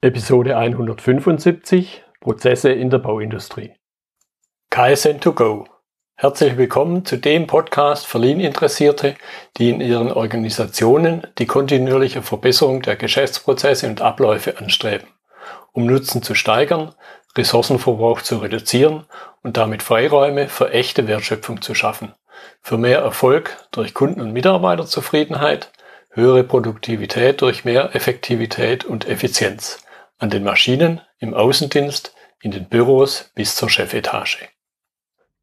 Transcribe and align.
Episode 0.00 0.56
175 0.56 2.04
Prozesse 2.20 2.70
in 2.70 2.88
der 2.88 2.98
Bauindustrie. 2.98 3.72
KSN2Go. 4.70 5.66
Herzlich 6.14 6.56
willkommen 6.56 7.04
zu 7.04 7.16
dem 7.16 7.48
Podcast 7.48 8.06
für 8.06 8.18
Lean-Interessierte, 8.18 9.16
die 9.56 9.70
in 9.70 9.80
ihren 9.80 10.12
Organisationen 10.12 11.26
die 11.38 11.46
kontinuierliche 11.46 12.22
Verbesserung 12.22 12.80
der 12.82 12.94
Geschäftsprozesse 12.94 13.88
und 13.88 14.00
Abläufe 14.00 14.58
anstreben, 14.58 15.08
um 15.72 15.86
Nutzen 15.86 16.22
zu 16.22 16.36
steigern, 16.36 16.94
Ressourcenverbrauch 17.36 18.22
zu 18.22 18.38
reduzieren 18.38 19.04
und 19.42 19.56
damit 19.56 19.82
Freiräume 19.82 20.46
für 20.46 20.70
echte 20.70 21.08
Wertschöpfung 21.08 21.60
zu 21.60 21.74
schaffen, 21.74 22.14
für 22.62 22.78
mehr 22.78 23.00
Erfolg 23.00 23.56
durch 23.72 23.94
Kunden- 23.94 24.20
und 24.20 24.32
Mitarbeiterzufriedenheit, 24.32 25.72
höhere 26.10 26.44
Produktivität 26.44 27.42
durch 27.42 27.64
mehr 27.64 27.96
Effektivität 27.96 28.84
und 28.84 29.08
Effizienz 29.08 29.80
an 30.18 30.30
den 30.30 30.42
Maschinen, 30.42 31.00
im 31.18 31.32
Außendienst, 31.32 32.14
in 32.42 32.50
den 32.50 32.68
Büros 32.68 33.30
bis 33.34 33.54
zur 33.54 33.70
Chefetage. 33.70 34.48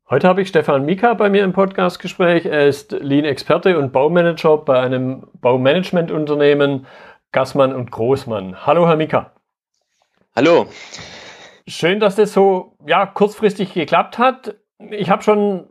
Heute 0.09 0.27
habe 0.27 0.41
ich 0.41 0.49
Stefan 0.49 0.85
Mika 0.85 1.13
bei 1.13 1.29
mir 1.29 1.43
im 1.43 1.53
Podcastgespräch. 1.53 2.45
Er 2.45 2.67
ist 2.67 2.91
Lean-Experte 2.91 3.79
und 3.79 3.91
Baumanager 3.91 4.57
bei 4.57 4.79
einem 4.79 5.27
Baumanagementunternehmen 5.41 6.85
Gassmann 7.31 7.73
und 7.73 7.89
Großmann. 7.89 8.65
Hallo, 8.65 8.88
Herr 8.88 8.98
Mika. 8.98 9.31
Hallo. 10.35 10.67
Schön, 11.67 11.99
dass 11.99 12.15
das 12.15 12.34
so 12.34 12.77
ja, 12.85 13.05
kurzfristig 13.05 13.73
geklappt 13.73 14.17
hat. 14.20 14.55
Ich 14.91 15.09
habe 15.09 15.23
schon 15.23 15.70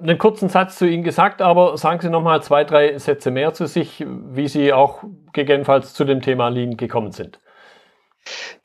einen 0.00 0.18
kurzen 0.18 0.48
Satz 0.48 0.78
zu 0.78 0.88
Ihnen 0.88 1.02
gesagt, 1.02 1.42
aber 1.42 1.76
sagen 1.76 2.00
Sie 2.00 2.08
noch 2.08 2.22
mal 2.22 2.42
zwei, 2.42 2.64
drei 2.64 2.96
Sätze 2.98 3.30
mehr 3.30 3.52
zu 3.52 3.66
sich, 3.66 4.04
wie 4.06 4.48
Sie 4.48 4.72
auch 4.72 5.04
gegebenenfalls 5.32 5.92
zu 5.94 6.04
dem 6.04 6.22
Thema 6.22 6.48
Lean 6.48 6.76
gekommen 6.76 7.12
sind. 7.12 7.40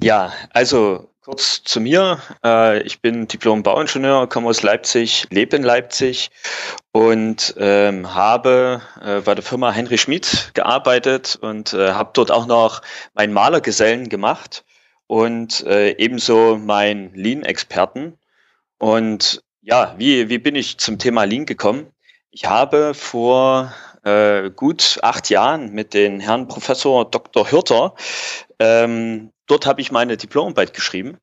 Ja, 0.02 0.34
also 0.52 1.10
kurz 1.22 1.64
zu 1.64 1.80
mir. 1.80 2.20
Äh, 2.44 2.82
ich 2.84 3.02
bin 3.02 3.28
Diplom-Bauingenieur, 3.28 4.28
komme 4.28 4.50
aus 4.50 4.64
Leipzig, 4.64 5.28
lebe 5.30 5.58
in 5.58 5.64
Leipzig 5.64 6.32
und 6.92 7.54
ähm, 7.58 8.16
habe 8.16 8.82
äh, 9.02 9.22
bei 9.22 9.36
der 9.36 9.44
Firma 9.44 9.72
Henry 9.72 9.98
Schmid 9.98 10.52
gearbeitet 10.54 11.38
und 11.42 11.74
äh, 11.74 11.92
habe 11.92 12.12
dort 12.14 12.32
auch 12.32 12.48
noch 12.48 12.82
meinen 13.14 13.34
Malergesellen 13.34 14.10
gemacht 14.10 14.64
und 15.08 15.66
äh, 15.68 15.92
ebenso 15.98 16.58
meinen 16.58 17.14
Lean-Experten. 17.14 18.18
Und 18.80 19.44
ja, 19.62 19.94
wie, 19.98 20.30
wie 20.30 20.40
bin 20.40 20.56
ich 20.56 20.78
zum 20.80 20.98
Thema 20.98 21.26
Lean 21.26 21.46
gekommen? 21.46 21.92
Ich 22.32 22.46
habe 22.46 22.94
vor 22.94 23.74
äh, 24.04 24.50
gut 24.50 25.00
acht 25.04 25.30
Jahren 25.30 25.74
mit 25.74 25.94
dem 25.94 26.20
Herrn 26.20 26.48
Professor 26.48 27.10
Dr. 27.10 27.52
Hürter 27.52 27.94
ähm, 28.60 29.32
dort 29.48 29.66
habe 29.66 29.82
ich 29.82 29.92
meine 29.92 30.18
Diplomarbeit 30.18 30.74
geschrieben. 30.74 31.18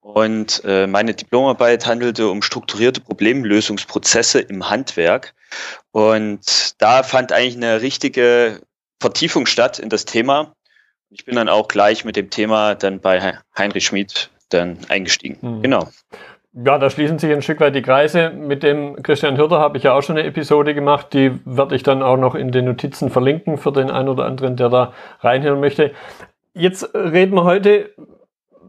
Und 0.00 0.60
äh, 0.66 0.86
meine 0.86 1.14
Diplomarbeit 1.14 1.86
handelte 1.86 2.28
um 2.28 2.42
strukturierte 2.42 3.00
Problemlösungsprozesse 3.00 4.38
im 4.40 4.68
Handwerk. 4.68 5.34
Und 5.92 6.74
da 6.78 7.02
fand 7.02 7.32
eigentlich 7.32 7.56
eine 7.56 7.80
richtige 7.80 8.60
Vertiefung 9.00 9.46
statt 9.46 9.78
in 9.78 9.88
das 9.88 10.04
Thema. 10.04 10.54
Ich 11.08 11.24
bin 11.24 11.36
dann 11.36 11.48
auch 11.48 11.68
gleich 11.68 12.04
mit 12.04 12.16
dem 12.16 12.28
Thema 12.28 12.74
dann 12.74 13.00
bei 13.00 13.38
Heinrich 13.56 13.86
Schmid 13.86 14.30
dann 14.50 14.78
eingestiegen. 14.88 15.38
Mhm. 15.40 15.62
Genau. 15.62 15.88
Ja, 16.52 16.78
da 16.78 16.88
schließen 16.88 17.18
sich 17.18 17.32
ein 17.32 17.42
Stück 17.42 17.60
weit 17.60 17.74
die 17.74 17.82
Kreise. 17.82 18.30
Mit 18.30 18.62
dem 18.62 19.02
Christian 19.02 19.36
Hürter 19.36 19.58
habe 19.58 19.76
ich 19.76 19.84
ja 19.84 19.92
auch 19.92 20.02
schon 20.02 20.16
eine 20.16 20.26
Episode 20.26 20.74
gemacht. 20.74 21.12
Die 21.12 21.40
werde 21.44 21.74
ich 21.74 21.82
dann 21.82 22.02
auch 22.02 22.16
noch 22.16 22.34
in 22.34 22.52
den 22.52 22.66
Notizen 22.66 23.10
verlinken 23.10 23.58
für 23.58 23.72
den 23.72 23.90
einen 23.90 24.08
oder 24.08 24.26
anderen, 24.26 24.56
der 24.56 24.68
da 24.68 24.92
reinhören 25.20 25.60
möchte. 25.60 25.92
Jetzt 26.56 26.94
reden 26.94 27.34
wir 27.34 27.42
heute 27.42 27.90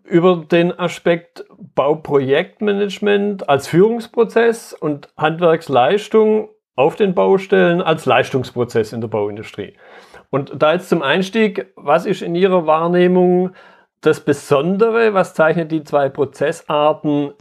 über 0.03 0.37
den 0.37 0.77
Aspekt 0.77 1.45
Bauprojektmanagement 1.75 3.47
als 3.47 3.67
Führungsprozess 3.67 4.73
und 4.73 5.09
Handwerksleistung 5.17 6.49
auf 6.75 6.95
den 6.95 7.13
Baustellen 7.13 7.83
als 7.83 8.07
Leistungsprozess 8.07 8.91
in 8.91 9.01
der 9.01 9.07
Bauindustrie. 9.07 9.75
Und 10.31 10.51
da 10.55 10.73
jetzt 10.73 10.89
zum 10.89 11.03
Einstieg, 11.03 11.71
was 11.75 12.07
ist 12.07 12.23
in 12.23 12.33
Ihrer 12.33 12.65
Wahrnehmung 12.65 13.51
das 14.01 14.19
Besondere? 14.19 15.13
Was 15.13 15.35
zeichnet 15.35 15.71
die 15.71 15.83
zwei 15.83 16.09
Prozessarten 16.09 17.33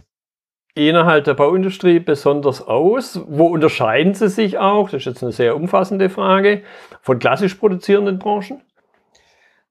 innerhalb 0.74 1.24
der 1.24 1.34
Bauindustrie 1.34 2.00
besonders 2.00 2.60
aus? 2.60 3.18
Wo 3.26 3.46
unterscheiden 3.46 4.12
sie 4.12 4.28
sich 4.28 4.58
auch? 4.58 4.90
Das 4.90 5.00
ist 5.00 5.06
jetzt 5.06 5.22
eine 5.22 5.32
sehr 5.32 5.56
umfassende 5.56 6.10
Frage 6.10 6.62
von 7.00 7.18
klassisch 7.18 7.54
produzierenden 7.54 8.18
Branchen. 8.18 8.60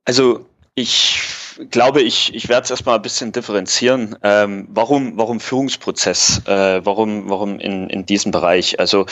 Also 0.05 0.45
ich 0.75 1.19
glaube, 1.69 2.01
ich, 2.01 2.33
ich 2.33 2.49
werde 2.49 2.63
es 2.63 2.71
erstmal 2.71 2.95
ein 2.95 3.01
bisschen 3.01 3.31
differenzieren. 3.31 4.17
Ähm, 4.23 4.67
warum, 4.71 5.17
warum 5.17 5.39
Führungsprozess? 5.39 6.41
Äh, 6.47 6.83
warum, 6.83 7.29
warum 7.29 7.59
in, 7.59 7.89
in 7.89 8.05
diesem 8.05 8.31
Bereich? 8.31 8.79
Also 8.79 9.05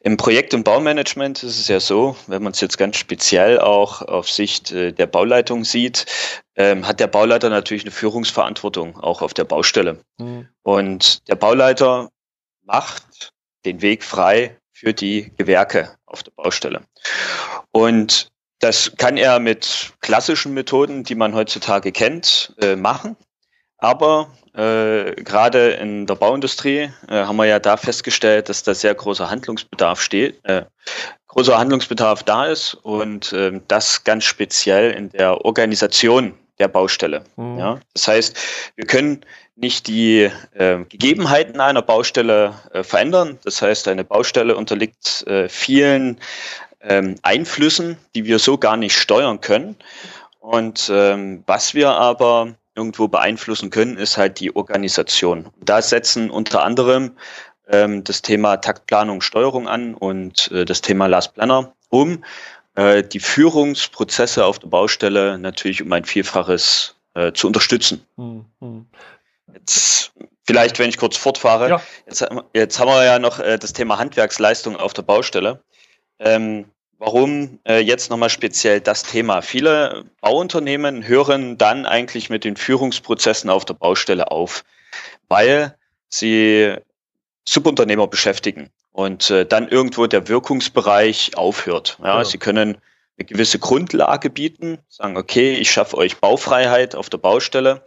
im 0.00 0.16
Projekt- 0.16 0.54
und 0.54 0.64
Baumanagement 0.64 1.42
ist 1.42 1.58
es 1.58 1.68
ja 1.68 1.80
so, 1.80 2.16
wenn 2.28 2.42
man 2.42 2.52
es 2.52 2.60
jetzt 2.60 2.78
ganz 2.78 2.96
speziell 2.96 3.60
auch 3.60 4.00
auf 4.00 4.30
Sicht 4.30 4.72
äh, 4.72 4.92
der 4.92 5.06
Bauleitung 5.06 5.64
sieht, 5.64 6.06
ähm, 6.56 6.86
hat 6.86 6.98
der 6.98 7.08
Bauleiter 7.08 7.50
natürlich 7.50 7.82
eine 7.82 7.92
Führungsverantwortung 7.92 8.98
auch 8.98 9.20
auf 9.20 9.34
der 9.34 9.44
Baustelle. 9.44 9.98
Mhm. 10.18 10.48
Und 10.62 11.28
der 11.28 11.36
Bauleiter 11.36 12.08
macht 12.64 13.32
den 13.66 13.82
Weg 13.82 14.02
frei 14.02 14.56
für 14.72 14.94
die 14.94 15.32
Gewerke 15.36 15.94
auf 16.06 16.22
der 16.22 16.32
Baustelle. 16.32 16.82
Und 17.70 18.31
das 18.62 18.92
kann 18.96 19.16
er 19.16 19.40
mit 19.40 19.92
klassischen 20.00 20.54
Methoden, 20.54 21.02
die 21.02 21.16
man 21.16 21.34
heutzutage 21.34 21.90
kennt, 21.90 22.54
äh, 22.60 22.76
machen. 22.76 23.16
Aber 23.76 24.28
äh, 24.54 25.16
gerade 25.16 25.70
in 25.70 26.06
der 26.06 26.14
Bauindustrie 26.14 26.88
äh, 27.08 27.24
haben 27.24 27.36
wir 27.36 27.46
ja 27.46 27.58
da 27.58 27.76
festgestellt, 27.76 28.48
dass 28.48 28.62
da 28.62 28.74
sehr 28.74 28.94
großer 28.94 29.28
Handlungsbedarf 29.28 30.00
steht, 30.00 30.44
äh, 30.44 30.64
großer 31.26 31.58
Handlungsbedarf 31.58 32.22
da 32.22 32.46
ist 32.46 32.74
und 32.74 33.32
äh, 33.32 33.60
das 33.66 34.04
ganz 34.04 34.24
speziell 34.24 34.92
in 34.92 35.10
der 35.10 35.44
Organisation 35.44 36.34
der 36.60 36.68
Baustelle. 36.68 37.24
Mhm. 37.34 37.58
Ja? 37.58 37.80
Das 37.94 38.06
heißt, 38.06 38.38
wir 38.76 38.86
können 38.86 39.24
nicht 39.56 39.88
die 39.88 40.30
äh, 40.54 40.84
Gegebenheiten 40.88 41.60
einer 41.60 41.82
Baustelle 41.82 42.54
äh, 42.72 42.84
verändern. 42.84 43.40
Das 43.42 43.60
heißt, 43.60 43.88
eine 43.88 44.04
Baustelle 44.04 44.54
unterliegt 44.54 45.26
äh, 45.26 45.48
vielen 45.48 46.20
ähm, 46.82 47.16
Einflüssen, 47.22 47.96
die 48.14 48.24
wir 48.24 48.38
so 48.38 48.58
gar 48.58 48.76
nicht 48.76 48.96
steuern 48.96 49.40
können. 49.40 49.76
Und 50.40 50.90
ähm, 50.92 51.44
was 51.46 51.74
wir 51.74 51.90
aber 51.90 52.54
irgendwo 52.74 53.08
beeinflussen 53.08 53.70
können, 53.70 53.96
ist 53.96 54.16
halt 54.16 54.40
die 54.40 54.54
Organisation. 54.54 55.50
Da 55.60 55.82
setzen 55.82 56.30
unter 56.30 56.62
anderem 56.62 57.12
ähm, 57.68 58.02
das 58.04 58.22
Thema 58.22 58.56
Taktplanung, 58.56 59.20
Steuerung 59.20 59.68
an 59.68 59.94
und 59.94 60.50
äh, 60.50 60.64
das 60.64 60.80
Thema 60.80 61.06
Last 61.06 61.34
Planner, 61.34 61.72
um 61.90 62.24
äh, 62.74 63.02
die 63.02 63.20
Führungsprozesse 63.20 64.44
auf 64.44 64.58
der 64.58 64.68
Baustelle 64.68 65.38
natürlich 65.38 65.82
um 65.82 65.92
ein 65.92 66.04
Vielfaches 66.04 66.96
äh, 67.14 67.32
zu 67.32 67.46
unterstützen. 67.46 68.04
Mhm. 68.16 68.86
Jetzt 69.52 70.12
vielleicht, 70.44 70.78
wenn 70.78 70.88
ich 70.88 70.96
kurz 70.96 71.16
fortfahre, 71.16 71.68
ja. 71.68 71.82
jetzt, 72.06 72.26
jetzt 72.54 72.80
haben 72.80 72.88
wir 72.88 73.04
ja 73.04 73.18
noch 73.18 73.38
äh, 73.38 73.58
das 73.58 73.74
Thema 73.74 73.98
Handwerksleistung 73.98 74.76
auf 74.76 74.94
der 74.94 75.02
Baustelle. 75.02 75.62
Ähm, 76.18 76.66
warum 77.02 77.58
äh, 77.66 77.80
jetzt 77.80 78.10
nochmal 78.10 78.30
speziell 78.30 78.80
das 78.80 79.02
Thema? 79.02 79.42
Viele 79.42 80.04
Bauunternehmen 80.20 81.06
hören 81.06 81.58
dann 81.58 81.84
eigentlich 81.84 82.30
mit 82.30 82.44
den 82.44 82.56
Führungsprozessen 82.56 83.50
auf 83.50 83.64
der 83.64 83.74
Baustelle 83.74 84.30
auf, 84.30 84.64
weil 85.28 85.76
sie 86.08 86.76
Subunternehmer 87.46 88.06
beschäftigen 88.06 88.70
und 88.92 89.30
äh, 89.30 89.44
dann 89.44 89.66
irgendwo 89.68 90.06
der 90.06 90.28
Wirkungsbereich 90.28 91.36
aufhört. 91.36 91.98
Ja, 92.00 92.18
ja. 92.18 92.24
Sie 92.24 92.38
können 92.38 92.78
eine 93.18 93.26
gewisse 93.26 93.58
Grundlage 93.58 94.30
bieten, 94.30 94.78
sagen, 94.88 95.16
okay, 95.16 95.54
ich 95.54 95.72
schaffe 95.72 95.96
euch 95.96 96.18
Baufreiheit 96.18 96.94
auf 96.94 97.10
der 97.10 97.18
Baustelle, 97.18 97.84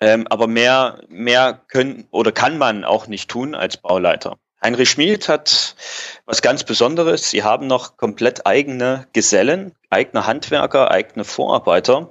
ähm, 0.00 0.28
aber 0.28 0.46
mehr, 0.46 1.00
mehr 1.08 1.60
können 1.66 2.06
oder 2.12 2.30
kann 2.30 2.56
man 2.58 2.84
auch 2.84 3.08
nicht 3.08 3.28
tun 3.28 3.56
als 3.56 3.78
Bauleiter. 3.78 4.38
Heinrich 4.62 4.90
Schmid 4.90 5.28
hat 5.28 5.76
was 6.24 6.40
ganz 6.40 6.64
Besonderes. 6.64 7.30
Sie 7.30 7.42
haben 7.42 7.66
noch 7.66 7.96
komplett 7.96 8.46
eigene 8.46 9.06
Gesellen, 9.12 9.72
eigene 9.90 10.26
Handwerker, 10.26 10.90
eigene 10.90 11.24
Vorarbeiter, 11.24 12.10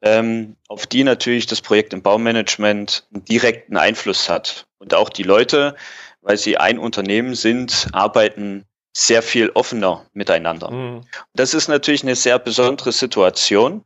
ähm, 0.00 0.56
auf 0.68 0.86
die 0.86 1.04
natürlich 1.04 1.46
das 1.46 1.60
Projekt 1.60 1.92
im 1.92 2.02
Baumanagement 2.02 3.06
einen 3.12 3.24
direkten 3.24 3.76
Einfluss 3.76 4.28
hat. 4.28 4.66
Und 4.78 4.94
auch 4.94 5.10
die 5.10 5.22
Leute, 5.22 5.76
weil 6.22 6.38
sie 6.38 6.56
ein 6.56 6.78
Unternehmen 6.78 7.34
sind, 7.34 7.88
arbeiten 7.92 8.64
sehr 8.94 9.22
viel 9.22 9.50
offener 9.50 10.06
miteinander. 10.12 10.70
Mhm. 10.70 11.02
Das 11.34 11.54
ist 11.54 11.68
natürlich 11.68 12.02
eine 12.02 12.16
sehr 12.16 12.38
besondere 12.38 12.92
Situation. 12.92 13.84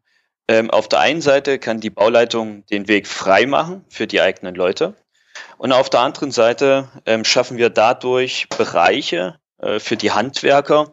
Ähm, 0.48 0.70
auf 0.70 0.88
der 0.88 1.00
einen 1.00 1.20
Seite 1.20 1.58
kann 1.58 1.80
die 1.80 1.90
Bauleitung 1.90 2.64
den 2.66 2.88
Weg 2.88 3.06
frei 3.06 3.46
machen 3.46 3.84
für 3.88 4.06
die 4.06 4.20
eigenen 4.20 4.54
Leute. 4.54 4.94
Und 5.58 5.72
auf 5.72 5.90
der 5.90 6.00
anderen 6.00 6.30
Seite 6.30 6.88
ähm, 7.06 7.24
schaffen 7.24 7.56
wir 7.56 7.70
dadurch 7.70 8.48
Bereiche 8.50 9.38
äh, 9.58 9.78
für 9.78 9.96
die 9.96 10.12
Handwerker, 10.12 10.92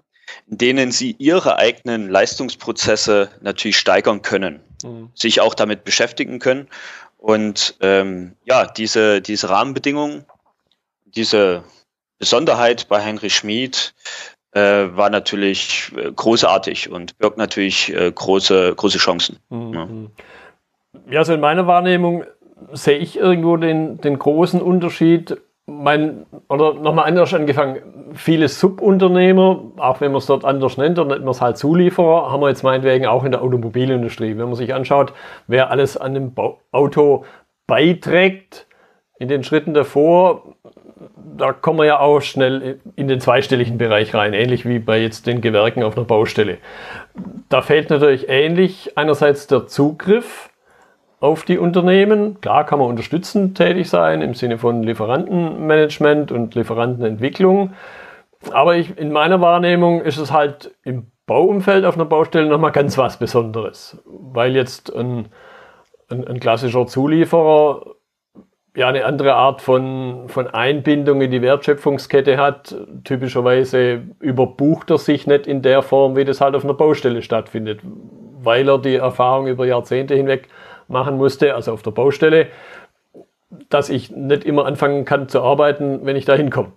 in 0.50 0.57
denen 0.57 0.92
sie 0.92 1.15
ihre 1.19 1.57
eigenen 1.57 2.10
Leistungsprozesse 2.10 3.30
natürlich 3.42 3.77
steigern 3.77 4.21
können. 4.21 4.62
mhm. 4.83 5.10
sich 5.15 5.42
auch 5.42 5.56
damit 5.56 5.83
beschäftigen 5.83 6.39
können. 6.39 6.68
Und 7.18 7.75
ähm, 7.81 8.36
ja, 8.45 8.65
diese, 8.65 9.21
diese 9.21 9.50
Rahmenbedingungen, 9.50 10.25
diese 11.06 11.63
Besonderheit 12.19 12.88
bei 12.89 13.04
Heinrich 13.04 13.36
Schmid 13.36 13.94
äh, 14.51 14.62
war 14.62 15.09
natürlich 15.09 15.92
äh, 15.95 16.12
großartig 16.12 16.89
und 16.89 17.18
birgt 17.18 17.38
natürlich 17.38 17.94
äh, 17.94 18.12
große, 18.12 18.75
große 18.75 18.98
Chancen. 18.98 19.39
Mhm. 19.50 19.74
Ja. 19.74 21.12
ja, 21.12 21.19
also 21.19 21.33
in 21.33 21.39
meiner 21.39 21.66
Wahrnehmung 21.66 22.25
sehe 22.71 22.97
ich 22.97 23.17
irgendwo 23.17 23.57
den, 23.57 24.00
den 24.01 24.19
großen 24.19 24.61
Unterschied. 24.61 25.38
Mein, 25.65 26.25
oder 26.50 26.73
nochmal 26.73 27.05
anders 27.05 27.33
angefangen, 27.33 28.11
viele 28.13 28.50
Subunternehmer, 28.50 29.61
auch 29.77 30.01
wenn 30.01 30.11
man 30.11 30.19
es 30.19 30.25
dort 30.25 30.44
anders 30.44 30.77
nennt, 30.77 31.00
oder 31.00 31.09
nennt 31.09 31.23
man 31.23 31.31
es 31.31 31.41
halt 31.41 31.57
Zulieferer, 31.57 32.31
haben 32.31 32.41
wir 32.41 32.50
jetzt 32.50 32.63
meinetwegen 32.63 33.05
auch 33.05 33.23
in 33.23 33.31
der 33.31 33.41
Automobilindustrie. 33.41 34.38
Wenn 34.38 34.45
man 34.45 34.55
sich 34.55 34.73
anschaut, 34.73 35.13
wer 35.47 35.71
alles 35.71 35.95
an 35.95 36.13
dem 36.13 36.33
Auto 36.71 37.23
beiträgt, 37.65 38.67
in 39.19 39.29
den 39.29 39.44
Schritten 39.44 39.73
davor, 39.73 40.56
da 41.38 41.53
kommen 41.53 41.79
wir 41.79 41.85
ja 41.85 41.99
auch 41.99 42.19
schnell 42.19 42.79
in 42.95 43.07
den 43.07 43.19
zweistelligen 43.19 43.77
Bereich 43.77 44.13
rein, 44.13 44.33
ähnlich 44.33 44.67
wie 44.67 44.79
bei 44.79 44.99
jetzt 44.99 45.27
den 45.27 45.41
Gewerken 45.41 45.83
auf 45.83 45.97
einer 45.97 46.06
Baustelle. 46.06 46.57
Da 47.49 47.61
fehlt 47.61 47.89
natürlich 47.89 48.27
ähnlich 48.29 48.97
einerseits 48.97 49.47
der 49.47 49.67
Zugriff 49.67 50.49
auf 51.23 51.45
die 51.45 51.57
Unternehmen. 51.57 52.41
Klar 52.41 52.65
kann 52.65 52.79
man 52.79 52.89
unterstützend 52.89 53.57
tätig 53.57 53.89
sein 53.89 54.21
im 54.21 54.33
Sinne 54.33 54.57
von 54.57 54.83
Lieferantenmanagement 54.83 56.33
und 56.33 56.53
Lieferantenentwicklung. 56.53 57.71
Aber 58.51 58.75
ich, 58.75 58.97
in 58.97 59.13
meiner 59.13 59.39
Wahrnehmung 59.39 60.01
ist 60.01 60.17
es 60.17 60.33
halt 60.33 60.75
im 60.83 61.07
Bauumfeld 61.25 61.85
auf 61.85 61.95
einer 61.95 62.03
Baustelle 62.03 62.47
nochmal 62.47 62.73
ganz 62.73 62.97
was 62.97 63.17
Besonderes, 63.19 64.03
weil 64.05 64.53
jetzt 64.53 64.93
ein, 64.93 65.29
ein, 66.09 66.27
ein 66.27 66.41
klassischer 66.41 66.87
Zulieferer 66.87 67.85
ja 68.75 68.89
eine 68.89 69.05
andere 69.05 69.35
Art 69.35 69.61
von, 69.61 70.25
von 70.27 70.47
Einbindung 70.47 71.21
in 71.21 71.31
die 71.31 71.41
Wertschöpfungskette 71.41 72.37
hat. 72.37 72.75
Typischerweise 73.05 74.01
überbucht 74.19 74.91
er 74.91 74.97
sich 74.97 75.25
nicht 75.25 75.47
in 75.47 75.61
der 75.61 75.83
Form, 75.83 76.17
wie 76.17 76.25
das 76.25 76.41
halt 76.41 76.55
auf 76.55 76.65
einer 76.65 76.73
Baustelle 76.73 77.21
stattfindet, 77.21 77.79
weil 78.41 78.67
er 78.67 78.79
die 78.79 78.95
Erfahrung 78.95 79.47
über 79.47 79.65
Jahrzehnte 79.65 80.15
hinweg 80.15 80.49
machen 80.88 81.18
musste, 81.18 81.56
also 81.56 81.74
auf 81.74 81.81
der 81.81 81.91
Baustelle, 81.91 82.47
dass 83.69 83.89
ich 83.89 84.12
nicht 84.12 84.45
immer 84.45 84.65
anfangen 84.65 85.06
kann 85.06 85.30
zu 85.30 85.41
arbeiten, 85.41 86.06
wenn 86.06 86.15
ich 86.15 86.25
da 86.25 86.35
hinkomme. 86.35 86.74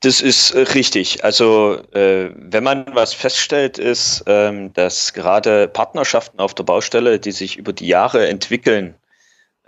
Das 0.00 0.20
ist 0.20 0.54
richtig. 0.74 1.22
Also 1.22 1.78
äh, 1.92 2.30
wenn 2.34 2.64
man 2.64 2.86
was 2.92 3.14
feststellt, 3.14 3.78
ist, 3.78 4.24
ähm, 4.26 4.72
dass 4.72 5.12
gerade 5.12 5.68
Partnerschaften 5.68 6.40
auf 6.40 6.54
der 6.54 6.64
Baustelle, 6.64 7.20
die 7.20 7.30
sich 7.30 7.56
über 7.56 7.72
die 7.72 7.86
Jahre 7.86 8.26
entwickeln, 8.26 8.96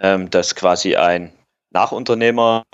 ähm, 0.00 0.30
dass 0.30 0.56
quasi 0.56 0.96
ein 0.96 1.32
Nachunternehmer 1.70 2.64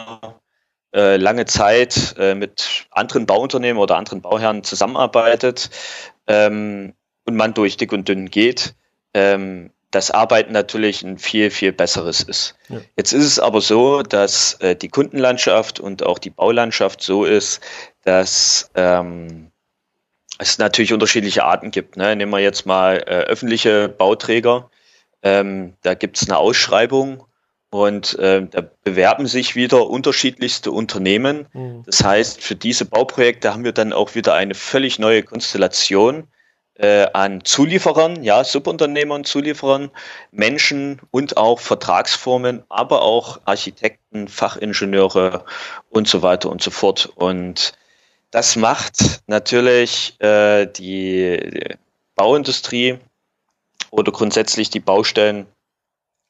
äh, 0.95 1.17
lange 1.19 1.45
Zeit 1.45 2.15
äh, 2.19 2.35
mit 2.35 2.87
anderen 2.91 3.27
Bauunternehmen 3.27 3.81
oder 3.81 3.97
anderen 3.97 4.23
Bauherren 4.23 4.65
zusammenarbeitet 4.65 5.71
ähm, 6.27 6.95
und 7.27 7.37
man 7.37 7.53
durch 7.53 7.77
dick 7.77 7.93
und 7.93 8.09
dünn 8.09 8.31
geht, 8.31 8.75
ähm, 9.13 9.71
das 9.91 10.11
Arbeiten 10.11 10.53
natürlich 10.53 11.03
ein 11.03 11.19
viel, 11.19 11.51
viel 11.51 11.73
besseres 11.73 12.23
ist. 12.23 12.57
Ja. 12.69 12.81
Jetzt 12.97 13.13
ist 13.13 13.25
es 13.25 13.39
aber 13.39 13.61
so, 13.61 14.03
dass 14.03 14.55
äh, 14.55 14.77
die 14.77 14.89
Kundenlandschaft 14.89 15.81
und 15.81 16.05
auch 16.05 16.19
die 16.19 16.31
Baulandschaft 16.31 17.03
so 17.03 17.25
ist, 17.25 17.61
dass 18.05 18.71
ähm, 18.75 19.51
es 20.39 20.59
natürlich 20.59 20.93
unterschiedliche 20.93 21.45
Arten 21.45 21.71
gibt. 21.71 21.97
Ne? 21.97 22.15
Nehmen 22.15 22.33
wir 22.33 22.39
jetzt 22.39 22.67
mal 22.67 22.99
äh, 22.99 23.25
öffentliche 23.25 23.89
Bauträger. 23.89 24.71
Ähm, 25.23 25.75
da 25.83 25.95
gibt 25.95 26.17
es 26.21 26.29
eine 26.29 26.39
Ausschreibung 26.39 27.25
und 27.71 28.19
äh, 28.19 28.47
da 28.49 28.63
bewerben 28.85 29.27
sich 29.27 29.55
wieder 29.55 29.89
unterschiedlichste 29.89 30.71
Unternehmen. 30.71 31.47
Mhm. 31.53 31.83
Das 31.85 32.03
heißt, 32.03 32.43
für 32.43 32.55
diese 32.55 32.85
Bauprojekte 32.85 33.53
haben 33.53 33.65
wir 33.65 33.73
dann 33.73 33.93
auch 33.93 34.15
wieder 34.15 34.35
eine 34.35 34.55
völlig 34.55 34.99
neue 34.99 35.23
Konstellation 35.23 36.29
äh, 36.81 37.07
an 37.13 37.45
Zulieferern, 37.45 38.23
ja, 38.23 38.43
Subunternehmern, 38.43 39.25
Zulieferern, 39.25 39.91
Menschen 40.33 41.01
und 41.11 41.37
auch 41.37 41.61
Vertragsformen, 41.61 42.65
aber 42.71 43.03
auch 43.03 43.39
Architekten, 43.45 44.29
Fachingenieure 44.29 45.45
und 45.91 46.09
so 46.09 46.23
weiter 46.23 46.49
und 46.49 46.63
so 46.63 46.71
fort. 46.71 47.11
Und 47.15 47.75
das 48.31 48.57
macht 48.57 49.21
natürlich 49.27 50.19
äh, 50.21 50.67
die 50.67 51.77
Bauindustrie 52.15 52.99
oder 53.91 54.11
grundsätzlich 54.11 54.71
die 54.71 54.81
Baustellen 54.81 55.47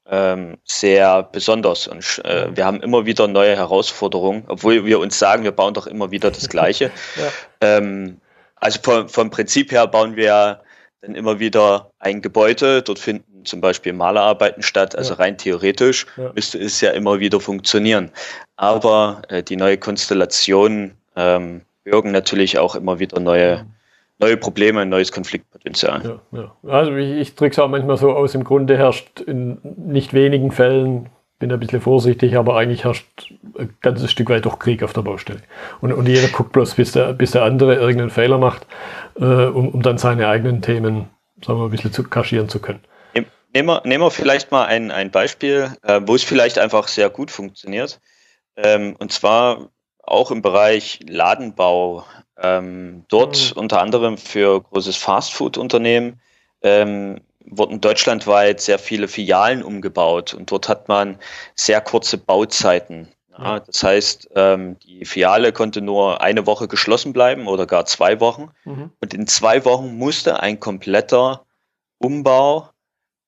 ähm, 0.08 0.56
sehr 0.64 1.23
besonders. 1.23 1.87
Und 1.87 2.23
äh, 2.25 2.49
wir 2.56 2.67
haben 2.67 2.82
immer 2.82 3.06
wieder 3.06 3.29
neue 3.29 3.55
Herausforderungen, 3.55 4.43
obwohl 4.49 4.85
wir 4.85 4.99
uns 4.99 5.17
sagen, 5.17 5.44
wir 5.44 5.52
bauen 5.52 5.75
doch 5.75 5.87
immer 5.87 6.11
wieder 6.11 6.32
das 6.32 6.49
Gleiche. 6.49 6.91
ja. 7.17 7.29
ähm, 7.61 8.20
also 8.61 8.79
vom, 8.83 9.09
vom 9.09 9.31
Prinzip 9.31 9.73
her 9.73 9.87
bauen 9.87 10.17
wir 10.17 10.61
dann 11.03 11.15
immer 11.15 11.39
wieder 11.39 11.91
ein 11.99 12.21
Gebäude. 12.23 12.83
Dort 12.83 12.99
finden 12.99 13.45
zum 13.45 13.61
Beispiel 13.61 13.93
Malerarbeiten 13.93 14.62
statt. 14.62 14.97
Also 14.97 15.15
ja. 15.15 15.21
rein 15.21 15.39
theoretisch 15.39 16.07
ja. 16.17 16.31
müsste 16.35 16.59
es 16.59 16.81
ja 16.81 16.91
immer 16.91 17.21
wieder 17.21 17.41
funktionieren. 17.41 18.11
Aber 18.57 19.23
äh, 19.29 19.43
die 19.43 19.57
neue 19.57 19.79
Konstellation 19.79 20.93
ähm, 21.17 21.62
bürgen 21.85 22.12
natürlich 22.12 22.59
auch 22.59 22.75
immer 22.75 22.99
wieder 22.99 23.19
neue, 23.19 23.65
neue 24.19 24.37
Probleme, 24.37 24.81
ein 24.81 24.91
neues 24.91 25.11
Konfliktpotenzial. 25.11 26.21
Ja, 26.33 26.39
ja. 26.39 26.71
Also 26.71 26.95
ich, 26.97 27.17
ich 27.17 27.35
drücke 27.35 27.53
es 27.53 27.59
auch 27.59 27.69
manchmal 27.69 27.97
so 27.97 28.12
aus, 28.12 28.35
im 28.35 28.45
Grunde 28.45 28.77
herrscht 28.77 29.21
in 29.21 29.59
nicht 29.62 30.12
wenigen 30.12 30.53
Fällen 30.53 31.09
bin 31.41 31.51
ein 31.51 31.59
bisschen 31.59 31.81
vorsichtig, 31.81 32.37
aber 32.37 32.57
eigentlich 32.57 32.85
herrscht 32.85 33.07
ein 33.59 33.75
ganzes 33.81 34.13
Stück 34.13 34.29
weit 34.29 34.47
doch 34.47 34.61
Krieg 34.61 34.85
auf 34.85 34.93
der 34.93 35.03
Baustelle. 35.03 35.41
Und, 35.81 35.93
und 35.93 36.07
jeder 36.07 36.29
guckt 36.29 36.53
bloß, 36.53 36.75
bis 36.75 36.93
der, 36.93 37.15
bis 37.15 37.33
der 37.33 37.43
andere 37.43 37.75
irgendeinen 37.75 38.11
Fehler 38.11 38.39
macht, 38.39 38.67
äh, 39.19 39.25
um, 39.25 39.71
um 39.71 39.83
dann 39.83 39.99
seine 39.99 40.29
eigenen 40.29 40.63
Themen, 40.63 41.09
sagen 41.45 41.59
wir, 41.59 41.65
ein 41.65 41.71
bisschen 41.71 41.93
zu 41.93 42.05
kaschieren 42.05 42.49
zu 42.49 42.61
können. 42.61 42.81
Nehmen 43.53 43.67
wir, 43.67 43.83
nehmen 43.85 44.05
wir 44.05 44.13
vielleicht 44.13 44.53
mal 44.53 44.67
ein, 44.67 44.93
ein 44.93 45.11
Beispiel, 45.11 45.73
äh, 45.83 46.01
wo 46.05 46.15
es 46.15 46.23
vielleicht 46.23 46.59
einfach 46.59 46.87
sehr 46.87 47.11
gut 47.11 47.33
funktioniert. 47.33 48.01
Ähm, 48.57 48.95
und 49.01 49.11
zwar 49.11 49.71
auch 49.99 50.31
im 50.31 50.43
Bereich 50.43 51.01
Ladenbau. 51.09 52.05
Ähm, 52.41 53.05
dort 53.09 53.55
mhm. 53.55 53.61
unter 53.61 53.81
anderem 53.81 54.19
für 54.19 54.61
großes 54.63 54.97
Fastfood-Unternehmen 54.97 56.21
ähm, 56.63 57.21
wurden 57.45 57.81
deutschlandweit 57.81 58.61
sehr 58.61 58.79
viele 58.79 59.09
Filialen 59.09 59.63
umgebaut 59.63 60.35
und 60.35 60.51
dort 60.51 60.69
hat 60.69 60.89
man 60.89 61.19
sehr 61.55 61.81
kurze 61.81 62.19
Bauzeiten. 62.19 63.09
Ja, 63.37 63.61
das 63.61 63.83
heißt, 63.83 64.31
ähm, 64.35 64.79
die 64.81 65.05
Filiale 65.05 65.53
konnte 65.53 65.81
nur 65.81 66.21
eine 66.21 66.47
Woche 66.47 66.69
geschlossen 66.69 67.12
bleiben 67.12 67.47
oder 67.47 67.67
gar 67.67 67.87
zwei 67.87 68.21
Wochen. 68.21 68.50
Mhm. 68.64 68.91
Und 69.00 69.14
in 69.14 69.26
zwei 69.26 69.64
Wochen 69.64 69.97
musste 69.97 70.41
ein 70.41 70.61
kompletter 70.61 71.47
Umbau 71.99 72.69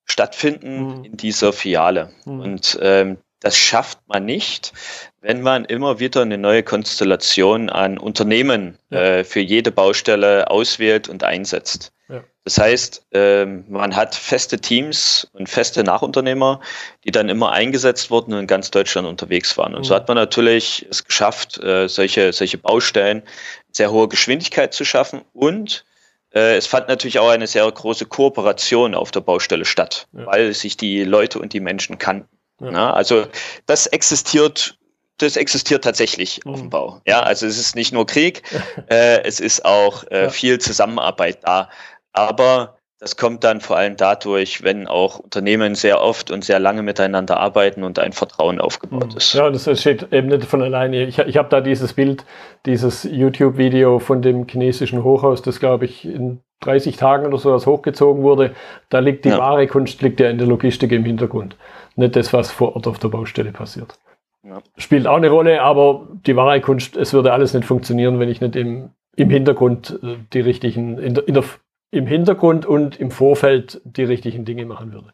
stattfinden 0.04 0.98
mhm. 0.98 1.04
in 1.04 1.16
dieser 1.16 1.52
Filiale. 1.52 2.10
Mhm. 2.26 2.40
Und 2.40 2.78
ähm, 2.82 3.18
das 3.40 3.56
schafft 3.56 3.98
man 4.06 4.24
nicht, 4.24 4.72
wenn 5.20 5.40
man 5.40 5.64
immer 5.64 5.98
wieder 5.98 6.22
eine 6.22 6.38
neue 6.38 6.62
Konstellation 6.62 7.70
an 7.70 7.98
Unternehmen 7.98 8.78
äh, 8.90 9.24
für 9.24 9.40
jede 9.40 9.72
Baustelle 9.72 10.50
auswählt 10.50 11.08
und 11.08 11.24
einsetzt. 11.24 11.92
Ja. 12.12 12.24
Das 12.44 12.58
heißt, 12.58 13.06
ähm, 13.12 13.64
man 13.68 13.96
hat 13.96 14.14
feste 14.14 14.60
Teams 14.60 15.26
und 15.32 15.48
feste 15.48 15.82
Nachunternehmer, 15.82 16.60
die 17.04 17.10
dann 17.10 17.30
immer 17.30 17.52
eingesetzt 17.52 18.10
wurden 18.10 18.34
und 18.34 18.40
in 18.40 18.46
ganz 18.46 18.70
Deutschland 18.70 19.08
unterwegs 19.08 19.56
waren. 19.56 19.74
Und 19.74 19.80
mhm. 19.80 19.84
so 19.84 19.94
hat 19.94 20.08
man 20.08 20.16
natürlich 20.16 20.86
es 20.90 21.04
geschafft, 21.04 21.58
äh, 21.62 21.88
solche, 21.88 22.32
solche 22.32 22.58
Baustellen 22.58 23.22
sehr 23.70 23.90
hohe 23.90 24.08
Geschwindigkeit 24.08 24.74
zu 24.74 24.84
schaffen 24.84 25.22
und 25.32 25.86
äh, 26.34 26.56
es 26.56 26.66
fand 26.66 26.88
natürlich 26.88 27.18
auch 27.18 27.28
eine 27.28 27.46
sehr 27.46 27.70
große 27.70 28.06
Kooperation 28.06 28.94
auf 28.94 29.10
der 29.10 29.20
Baustelle 29.20 29.64
statt, 29.64 30.06
ja. 30.12 30.26
weil 30.26 30.52
sich 30.52 30.76
die 30.76 31.04
Leute 31.04 31.38
und 31.38 31.52
die 31.54 31.60
Menschen 31.60 31.98
kannten. 31.98 32.28
Ja. 32.60 32.92
also 32.92 33.26
das 33.66 33.86
existiert 33.88 34.76
das 35.18 35.36
existiert 35.36 35.84
tatsächlich 35.84 36.40
mhm. 36.44 36.52
auf 36.52 36.60
dem 36.60 36.70
Bau. 36.70 37.00
Ja, 37.06 37.20
also 37.20 37.46
es 37.46 37.58
ist 37.58 37.76
nicht 37.76 37.92
nur 37.92 38.06
Krieg, 38.06 38.42
äh, 38.90 39.22
es 39.22 39.40
ist 39.40 39.64
auch 39.64 40.04
äh, 40.10 40.24
ja. 40.24 40.30
viel 40.30 40.58
Zusammenarbeit 40.58 41.38
da. 41.44 41.70
Aber 42.12 42.76
das 43.02 43.16
kommt 43.16 43.42
dann 43.42 43.60
vor 43.60 43.76
allem 43.76 43.96
dadurch, 43.96 44.62
wenn 44.62 44.86
auch 44.86 45.18
Unternehmen 45.18 45.74
sehr 45.74 46.00
oft 46.00 46.30
und 46.30 46.44
sehr 46.44 46.60
lange 46.60 46.82
miteinander 46.82 47.40
arbeiten 47.40 47.82
und 47.82 47.98
ein 47.98 48.12
Vertrauen 48.12 48.60
aufgebaut 48.60 49.10
mhm. 49.10 49.16
ist. 49.16 49.34
Ja, 49.34 49.50
das 49.50 49.68
steht 49.80 50.12
eben 50.12 50.28
nicht 50.28 50.44
von 50.44 50.62
alleine. 50.62 51.02
Ich, 51.02 51.18
ich 51.18 51.36
habe 51.36 51.48
da 51.48 51.60
dieses 51.60 51.94
Bild, 51.94 52.24
dieses 52.64 53.02
YouTube-Video 53.02 53.98
von 53.98 54.22
dem 54.22 54.46
chinesischen 54.46 55.02
Hochhaus, 55.02 55.42
das 55.42 55.58
glaube 55.58 55.86
ich 55.86 56.04
in 56.04 56.42
30 56.60 56.96
Tagen 56.96 57.26
oder 57.26 57.38
sowas 57.38 57.66
hochgezogen 57.66 58.22
wurde. 58.22 58.54
Da 58.88 59.00
liegt 59.00 59.24
die 59.24 59.30
ja. 59.30 59.38
wahre 59.38 59.66
Kunst, 59.66 60.00
liegt 60.00 60.20
ja 60.20 60.30
in 60.30 60.38
der 60.38 60.46
Logistik 60.46 60.92
im 60.92 61.04
Hintergrund. 61.04 61.56
Nicht 61.96 62.14
das, 62.14 62.32
was 62.32 62.52
vor 62.52 62.76
Ort 62.76 62.86
auf 62.86 63.00
der 63.00 63.08
Baustelle 63.08 63.50
passiert. 63.50 63.98
Ja. 64.44 64.62
Spielt 64.76 65.08
auch 65.08 65.16
eine 65.16 65.28
Rolle, 65.28 65.60
aber 65.60 66.06
die 66.24 66.36
wahre 66.36 66.60
Kunst, 66.60 66.96
es 66.96 67.12
würde 67.12 67.32
alles 67.32 67.52
nicht 67.52 67.66
funktionieren, 67.66 68.20
wenn 68.20 68.28
ich 68.28 68.40
nicht 68.40 68.54
im, 68.54 68.90
im 69.16 69.28
Hintergrund 69.28 69.98
äh, 70.04 70.18
die 70.32 70.40
richtigen, 70.40 70.98
in 70.98 71.14
der, 71.14 71.26
in 71.26 71.34
der 71.34 71.44
im 71.92 72.06
Hintergrund 72.06 72.66
und 72.66 72.98
im 72.98 73.10
Vorfeld 73.12 73.80
die 73.84 74.02
richtigen 74.02 74.44
Dinge 74.44 74.64
machen 74.64 74.92
würde. 74.92 75.12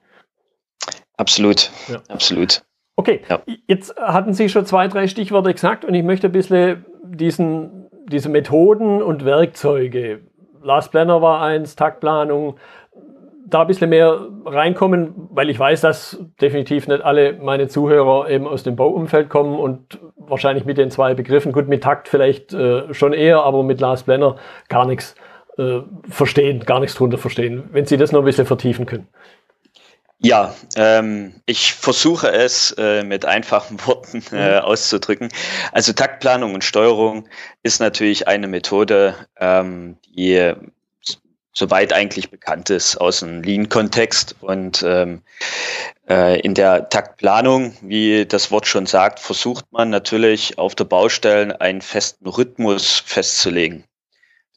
Absolut, 1.16 1.70
ja. 1.88 2.00
absolut. 2.08 2.62
Okay, 2.97 3.20
ja. 3.28 3.42
jetzt 3.66 3.97
hatten 3.97 4.32
Sie 4.32 4.49
schon 4.49 4.64
zwei, 4.64 4.88
drei 4.88 5.08
Stichworte 5.08 5.52
gesagt 5.52 5.85
und 5.85 5.92
ich 5.94 6.04
möchte 6.04 6.28
ein 6.28 6.32
bisschen 6.32 6.87
diesen, 7.04 7.88
diese 8.08 8.28
Methoden 8.28 9.02
und 9.02 9.25
Werkzeuge, 9.25 10.20
Last 10.62 10.92
Planner 10.92 11.20
war 11.20 11.42
eins, 11.42 11.76
Taktplanung, 11.76 12.56
da 13.47 13.62
ein 13.62 13.66
bisschen 13.66 13.90
mehr 13.90 14.26
reinkommen, 14.44 15.28
weil 15.30 15.50
ich 15.50 15.58
weiß, 15.58 15.80
dass 15.80 16.23
definitiv 16.40 16.87
nicht 16.87 17.02
alle 17.02 17.32
meine 17.35 17.68
Zuhörer 17.68 18.28
eben 18.28 18.47
aus 18.47 18.62
dem 18.62 18.76
Bauumfeld 18.76 19.30
kommen 19.30 19.58
und 19.58 19.99
wahrscheinlich 20.16 20.64
mit 20.64 20.78
den 20.78 20.90
zwei 20.90 21.14
Begriffen, 21.14 21.52
gut, 21.52 21.66
mit 21.66 21.82
Takt 21.82 22.08
vielleicht 22.08 22.52
äh, 22.52 22.92
schon 22.92 23.12
eher, 23.12 23.42
aber 23.42 23.62
mit 23.62 23.80
Last 23.80 24.04
Planner 24.04 24.37
gar 24.68 24.87
nichts 24.87 25.14
äh, 25.58 25.82
verstehen, 26.08 26.60
gar 26.60 26.80
nichts 26.80 26.96
drunter 26.96 27.18
verstehen. 27.18 27.64
Wenn 27.72 27.86
Sie 27.86 27.96
das 27.96 28.12
noch 28.12 28.20
ein 28.20 28.24
bisschen 28.24 28.46
vertiefen 28.46 28.86
können. 28.86 29.08
Ja, 30.20 30.52
ähm, 30.74 31.34
ich 31.46 31.74
versuche 31.74 32.32
es 32.32 32.72
äh, 32.72 33.04
mit 33.04 33.24
einfachen 33.24 33.78
Worten 33.86 34.22
äh, 34.32 34.60
mhm. 34.60 34.64
auszudrücken. 34.64 35.28
Also 35.72 35.92
Taktplanung 35.92 36.54
und 36.54 36.64
Steuerung 36.64 37.28
ist 37.62 37.80
natürlich 37.80 38.26
eine 38.26 38.48
Methode, 38.48 39.14
ähm, 39.38 39.96
die 40.06 40.54
soweit 41.58 41.92
eigentlich 41.92 42.30
bekannt 42.30 42.70
ist 42.70 42.96
aus 42.96 43.20
dem 43.20 43.42
Lean-Kontext. 43.42 44.36
Und 44.40 44.84
ähm, 44.86 45.22
äh, 46.08 46.40
in 46.40 46.54
der 46.54 46.88
Taktplanung, 46.88 47.76
wie 47.82 48.26
das 48.26 48.50
Wort 48.50 48.66
schon 48.66 48.86
sagt, 48.86 49.20
versucht 49.20 49.66
man 49.72 49.90
natürlich 49.90 50.58
auf 50.58 50.74
der 50.74 50.84
Baustelle 50.84 51.60
einen 51.60 51.80
festen 51.80 52.26
Rhythmus 52.26 53.02
festzulegen. 53.04 53.84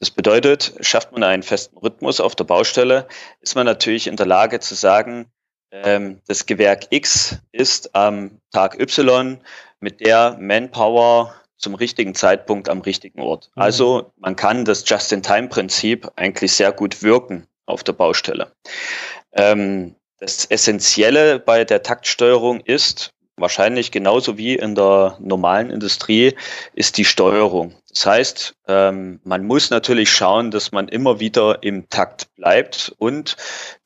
Das 0.02 0.10
bedeutet, 0.10 0.74
schafft 0.80 1.12
man 1.12 1.22
einen 1.22 1.44
festen 1.44 1.78
Rhythmus 1.78 2.18
auf 2.18 2.34
der 2.34 2.42
Baustelle, 2.42 3.06
ist 3.40 3.54
man 3.54 3.66
natürlich 3.66 4.08
in 4.08 4.16
der 4.16 4.26
Lage 4.26 4.58
zu 4.58 4.74
sagen, 4.74 5.26
ähm, 5.70 6.20
das 6.26 6.46
Gewerk 6.46 6.88
X 6.90 7.36
ist 7.52 7.94
am 7.94 8.40
Tag 8.50 8.80
Y 8.80 9.38
mit 9.78 10.00
der 10.00 10.36
Manpower 10.40 11.36
zum 11.56 11.76
richtigen 11.76 12.16
Zeitpunkt 12.16 12.68
am 12.68 12.80
richtigen 12.80 13.20
Ort. 13.20 13.52
Mhm. 13.54 13.62
Also 13.62 14.12
man 14.16 14.34
kann 14.34 14.64
das 14.64 14.82
Just-in-Time-Prinzip 14.84 16.10
eigentlich 16.16 16.52
sehr 16.52 16.72
gut 16.72 17.04
wirken 17.04 17.46
auf 17.66 17.84
der 17.84 17.92
Baustelle. 17.92 18.50
Ähm, 19.30 19.94
das 20.18 20.46
Essentielle 20.46 21.38
bei 21.38 21.64
der 21.64 21.84
Taktsteuerung 21.84 22.58
ist, 22.58 23.14
wahrscheinlich 23.36 23.90
genauso 23.90 24.36
wie 24.38 24.54
in 24.54 24.74
der 24.74 25.16
normalen 25.20 25.70
Industrie, 25.70 26.34
ist 26.74 26.98
die 26.98 27.04
Steuerung. 27.04 27.74
Das 27.92 28.06
heißt, 28.06 28.54
ähm, 28.68 29.20
man 29.24 29.44
muss 29.44 29.68
natürlich 29.68 30.10
schauen, 30.10 30.50
dass 30.50 30.72
man 30.72 30.88
immer 30.88 31.20
wieder 31.20 31.62
im 31.62 31.90
Takt 31.90 32.34
bleibt 32.36 32.94
und 32.96 33.36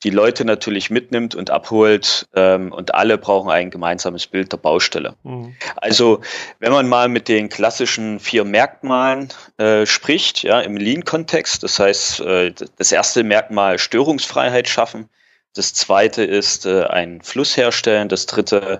die 0.03 0.11
Leute 0.11 0.45
natürlich 0.45 0.89
mitnimmt 0.89 1.35
und 1.35 1.49
abholt 1.49 2.27
ähm, 2.33 2.71
und 2.71 2.95
alle 2.95 3.17
brauchen 3.17 3.49
ein 3.49 3.69
gemeinsames 3.69 4.27
Bild 4.27 4.53
der 4.53 4.57
Baustelle. 4.57 5.15
Mhm. 5.23 5.55
Also 5.75 6.21
wenn 6.59 6.71
man 6.71 6.87
mal 6.87 7.09
mit 7.09 7.27
den 7.27 7.49
klassischen 7.49 8.21
vier 8.21 8.45
Merkmalen 8.45 9.27
äh, 9.57 9.85
spricht, 9.85 10.43
ja, 10.43 10.61
im 10.61 10.77
Lean-Kontext, 10.77 11.63
das 11.63 11.77
heißt, 11.77 12.21
äh, 12.21 12.53
das 12.77 12.91
erste 12.93 13.23
Merkmal 13.23 13.77
Störungsfreiheit 13.77 14.69
schaffen, 14.69 15.09
das 15.57 15.73
zweite 15.73 16.23
ist 16.23 16.65
äh, 16.65 16.83
ein 16.83 17.21
Fluss 17.21 17.57
herstellen. 17.57 18.09
Das 18.09 18.27
dritte 18.27 18.79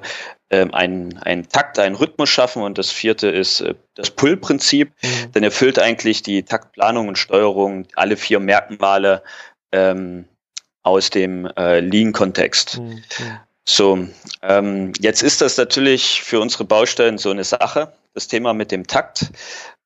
ähm, 0.50 0.74
ein, 0.74 1.18
ein 1.24 1.50
Takt, 1.50 1.80
einen 1.80 1.96
Rhythmus 1.96 2.30
schaffen. 2.30 2.62
Und 2.62 2.78
das 2.78 2.92
vierte 2.92 3.28
ist 3.30 3.62
äh, 3.62 3.74
das 3.96 4.12
Pull-Prinzip. 4.12 4.92
Mhm. 5.02 5.32
Denn 5.34 5.44
erfüllt 5.44 5.80
eigentlich 5.80 6.22
die 6.22 6.44
Taktplanung 6.44 7.08
und 7.08 7.18
Steuerung 7.18 7.88
alle 7.96 8.16
vier 8.16 8.40
Merkmale 8.40 9.24
ähm, 9.72 10.26
aus 10.84 11.10
dem 11.10 11.48
äh, 11.58 11.80
Lean-Kontext. 11.80 12.80
Mhm. 12.80 13.04
So, 13.68 14.08
ähm, 14.44 14.94
jetzt 15.00 15.24
ist 15.24 15.42
das 15.42 15.58
natürlich 15.58 16.22
für 16.22 16.40
unsere 16.40 16.64
Baustellen 16.64 17.18
so 17.18 17.32
eine 17.32 17.44
Sache, 17.44 17.92
das 18.14 18.30
Thema 18.30 18.54
mit 18.54 18.72
dem 18.72 18.88
Takt, 18.88 19.32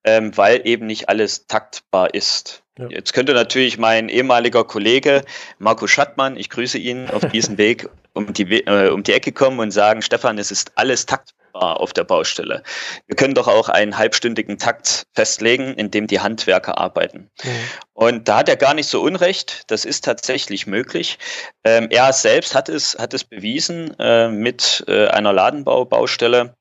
ähm, 0.03 0.35
weil 0.37 0.61
eben 0.67 0.85
nicht 0.85 1.09
alles 1.09 1.47
taktbar 1.47 2.13
ist. 2.13 2.61
Ja. 2.81 2.87
Jetzt 2.89 3.13
könnte 3.13 3.33
natürlich 3.33 3.77
mein 3.77 4.09
ehemaliger 4.09 4.63
Kollege 4.63 5.23
Marco 5.59 5.87
Schattmann, 5.87 6.37
ich 6.37 6.49
grüße 6.49 6.77
ihn 6.77 7.09
auf 7.09 7.25
diesem 7.25 7.57
Weg, 7.57 7.87
um 8.13 8.33
die, 8.33 8.65
äh, 8.65 8.89
um 8.89 9.03
die 9.03 9.13
Ecke 9.13 9.31
kommen 9.31 9.59
und 9.59 9.71
sagen, 9.71 10.01
Stefan, 10.01 10.37
es 10.37 10.51
ist 10.51 10.71
alles 10.75 11.05
taktbar 11.05 11.79
auf 11.79 11.93
der 11.93 12.05
Baustelle. 12.05 12.63
Wir 13.07 13.15
können 13.15 13.35
doch 13.35 13.47
auch 13.47 13.69
einen 13.69 13.97
halbstündigen 13.97 14.57
Takt 14.57 15.05
festlegen, 15.13 15.73
in 15.75 15.91
dem 15.91 16.07
die 16.07 16.19
Handwerker 16.19 16.77
arbeiten. 16.77 17.29
Mhm. 17.43 17.49
Und 17.93 18.27
da 18.27 18.37
hat 18.37 18.49
er 18.49 18.55
gar 18.55 18.73
nicht 18.73 18.87
so 18.87 19.01
unrecht. 19.01 19.63
Das 19.67 19.85
ist 19.85 20.05
tatsächlich 20.05 20.65
möglich. 20.65 21.19
Ähm, 21.63 21.87
er 21.91 22.13
selbst 22.13 22.55
hat 22.55 22.69
es, 22.69 22.97
hat 22.97 23.13
es 23.13 23.23
bewiesen 23.23 23.93
äh, 23.99 24.29
mit 24.29 24.83
äh, 24.87 25.07
einer 25.07 25.33
Ladenbaubaustelle. 25.33 26.55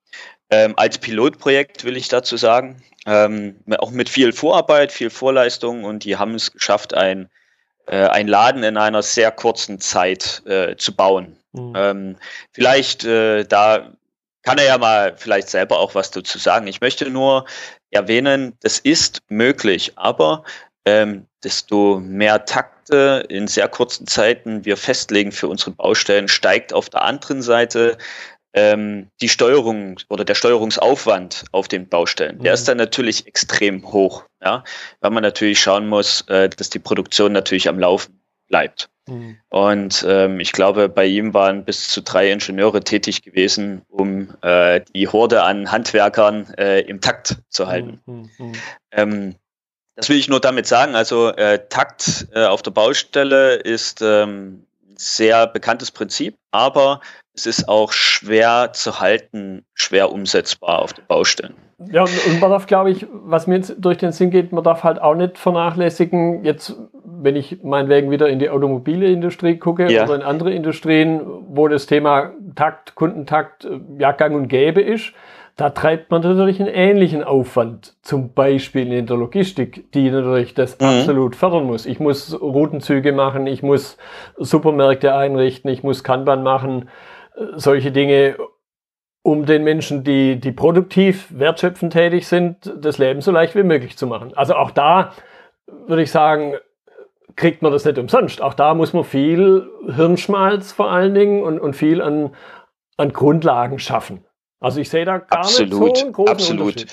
Ähm, 0.50 0.74
als 0.76 0.98
Pilotprojekt 0.98 1.84
will 1.84 1.96
ich 1.96 2.08
dazu 2.08 2.36
sagen 2.36 2.82
ähm, 3.06 3.56
auch 3.78 3.90
mit 3.90 4.08
viel 4.08 4.32
Vorarbeit, 4.32 4.92
viel 4.92 5.10
Vorleistung 5.10 5.84
und 5.84 6.04
die 6.04 6.16
haben 6.16 6.34
es 6.34 6.52
geschafft, 6.52 6.94
ein, 6.94 7.28
äh, 7.86 8.06
ein 8.06 8.28
Laden 8.28 8.62
in 8.62 8.76
einer 8.76 9.02
sehr 9.02 9.30
kurzen 9.30 9.80
Zeit 9.80 10.42
äh, 10.46 10.76
zu 10.76 10.94
bauen. 10.94 11.36
Mhm. 11.52 11.72
Ähm, 11.76 12.16
vielleicht 12.52 13.04
äh, 13.04 13.44
da 13.44 13.92
kann 14.42 14.58
er 14.58 14.64
ja 14.64 14.78
mal 14.78 15.14
vielleicht 15.16 15.48
selber 15.48 15.78
auch 15.78 15.94
was 15.94 16.10
dazu 16.10 16.38
sagen. 16.38 16.66
Ich 16.66 16.80
möchte 16.80 17.10
nur 17.10 17.44
erwähnen, 17.90 18.56
das 18.60 18.78
ist 18.78 19.20
möglich, 19.28 19.92
aber 19.96 20.44
ähm, 20.86 21.26
desto 21.44 22.00
mehr 22.00 22.44
Takte 22.44 23.26
in 23.28 23.48
sehr 23.48 23.68
kurzen 23.68 24.06
Zeiten 24.06 24.64
wir 24.64 24.76
festlegen 24.76 25.32
für 25.32 25.48
unsere 25.48 25.72
Baustellen, 25.72 26.28
steigt 26.28 26.72
auf 26.72 26.88
der 26.88 27.02
anderen 27.02 27.42
Seite 27.42 27.98
ähm, 28.52 29.08
die 29.20 29.28
Steuerung 29.28 29.98
oder 30.08 30.24
der 30.24 30.34
Steuerungsaufwand 30.34 31.44
auf 31.52 31.68
den 31.68 31.88
Baustellen, 31.88 32.38
mhm. 32.38 32.42
der 32.42 32.54
ist 32.54 32.66
dann 32.68 32.78
natürlich 32.78 33.26
extrem 33.26 33.92
hoch, 33.92 34.24
ja, 34.42 34.64
weil 35.00 35.10
man 35.10 35.22
natürlich 35.22 35.60
schauen 35.60 35.88
muss, 35.88 36.22
äh, 36.28 36.48
dass 36.48 36.70
die 36.70 36.78
Produktion 36.78 37.32
natürlich 37.32 37.68
am 37.68 37.78
Laufen 37.78 38.20
bleibt. 38.48 38.90
Mhm. 39.08 39.38
Und 39.48 40.04
ähm, 40.08 40.40
ich 40.40 40.52
glaube, 40.52 40.88
bei 40.88 41.06
ihm 41.06 41.34
waren 41.34 41.64
bis 41.64 41.88
zu 41.88 42.02
drei 42.02 42.30
Ingenieure 42.30 42.80
tätig 42.80 43.22
gewesen, 43.22 43.82
um 43.88 44.34
äh, 44.42 44.80
die 44.94 45.08
Horde 45.08 45.42
an 45.42 45.70
Handwerkern 45.70 46.52
äh, 46.58 46.80
im 46.80 47.00
Takt 47.00 47.36
zu 47.48 47.66
halten. 47.66 48.00
Mhm. 48.06 48.30
mhm. 48.38 48.52
Ähm, 48.92 49.34
das 49.96 50.08
will 50.08 50.16
ich 50.16 50.28
nur 50.28 50.40
damit 50.40 50.66
sagen. 50.66 50.94
Also 50.94 51.28
äh, 51.28 51.66
Takt 51.68 52.28
äh, 52.32 52.46
auf 52.46 52.62
der 52.62 52.70
Baustelle 52.70 53.56
ist 53.56 54.00
ähm, 54.00 54.66
sehr 55.00 55.46
bekanntes 55.46 55.90
Prinzip, 55.90 56.36
aber 56.50 57.00
es 57.34 57.46
ist 57.46 57.68
auch 57.68 57.92
schwer 57.92 58.70
zu 58.72 59.00
halten, 59.00 59.64
schwer 59.74 60.12
umsetzbar 60.12 60.80
auf 60.80 60.92
den 60.92 61.06
Baustellen. 61.06 61.54
Ja, 61.90 62.02
und 62.02 62.40
man 62.40 62.50
darf, 62.50 62.66
glaube 62.66 62.90
ich, 62.90 63.06
was 63.10 63.46
mir 63.46 63.56
jetzt 63.56 63.74
durch 63.78 63.96
den 63.96 64.12
Sinn 64.12 64.30
geht, 64.30 64.52
man 64.52 64.62
darf 64.62 64.84
halt 64.84 65.00
auch 65.00 65.14
nicht 65.14 65.38
vernachlässigen, 65.38 66.44
jetzt, 66.44 66.76
wenn 67.02 67.36
ich 67.36 67.62
meinetwegen 67.62 68.10
wieder 68.10 68.28
in 68.28 68.38
die 68.38 68.50
Automobilindustrie 68.50 69.56
gucke 69.56 69.90
ja. 69.90 70.04
oder 70.04 70.16
in 70.16 70.22
andere 70.22 70.52
Industrien, 70.52 71.22
wo 71.48 71.68
das 71.68 71.86
Thema 71.86 72.32
Takt, 72.54 72.94
Kundentakt, 72.96 73.66
ja, 73.98 74.12
gang 74.12 74.34
und 74.34 74.48
gäbe 74.48 74.82
ist, 74.82 75.12
da 75.56 75.70
treibt 75.70 76.10
man 76.10 76.22
natürlich 76.22 76.60
einen 76.60 76.72
ähnlichen 76.72 77.22
Aufwand, 77.22 77.96
zum 78.02 78.32
Beispiel 78.32 78.92
in 78.92 79.06
der 79.06 79.16
Logistik, 79.16 79.92
die 79.92 80.10
natürlich 80.10 80.54
das 80.54 80.78
mhm. 80.78 80.86
absolut 80.86 81.36
fördern 81.36 81.64
muss. 81.64 81.86
Ich 81.86 82.00
muss 82.00 82.40
Routenzüge 82.40 83.12
machen, 83.12 83.46
ich 83.46 83.62
muss 83.62 83.98
Supermärkte 84.38 85.14
einrichten, 85.14 85.70
ich 85.70 85.82
muss 85.82 86.04
Kanban 86.04 86.42
machen, 86.42 86.88
solche 87.54 87.92
Dinge, 87.92 88.36
um 89.22 89.44
den 89.44 89.64
Menschen, 89.64 90.02
die, 90.02 90.40
die 90.40 90.52
produktiv 90.52 91.26
wertschöpfend 91.30 91.92
tätig 91.92 92.26
sind, 92.26 92.72
das 92.80 92.98
Leben 92.98 93.20
so 93.20 93.30
leicht 93.30 93.54
wie 93.54 93.62
möglich 93.62 93.98
zu 93.98 94.06
machen. 94.06 94.32
Also 94.34 94.54
auch 94.54 94.70
da 94.70 95.12
würde 95.86 96.02
ich 96.02 96.10
sagen, 96.10 96.54
kriegt 97.36 97.62
man 97.62 97.72
das 97.72 97.84
nicht 97.84 97.98
umsonst. 97.98 98.42
Auch 98.42 98.54
da 98.54 98.74
muss 98.74 98.92
man 98.92 99.04
viel 99.04 99.68
Hirnschmalz 99.94 100.72
vor 100.72 100.90
allen 100.90 101.14
Dingen 101.14 101.42
und, 101.42 101.58
und 101.58 101.76
viel 101.76 102.00
an, 102.02 102.34
an 102.96 103.12
Grundlagen 103.12 103.78
schaffen. 103.78 104.24
Also 104.60 104.80
ich 104.80 104.90
sehe 104.90 105.04
da 105.04 105.18
gar 105.18 105.40
absolut, 105.40 105.82
nicht 105.82 105.96
so 105.96 106.04
einen 106.04 106.12
großen 106.12 106.32
Absolut. 106.32 106.86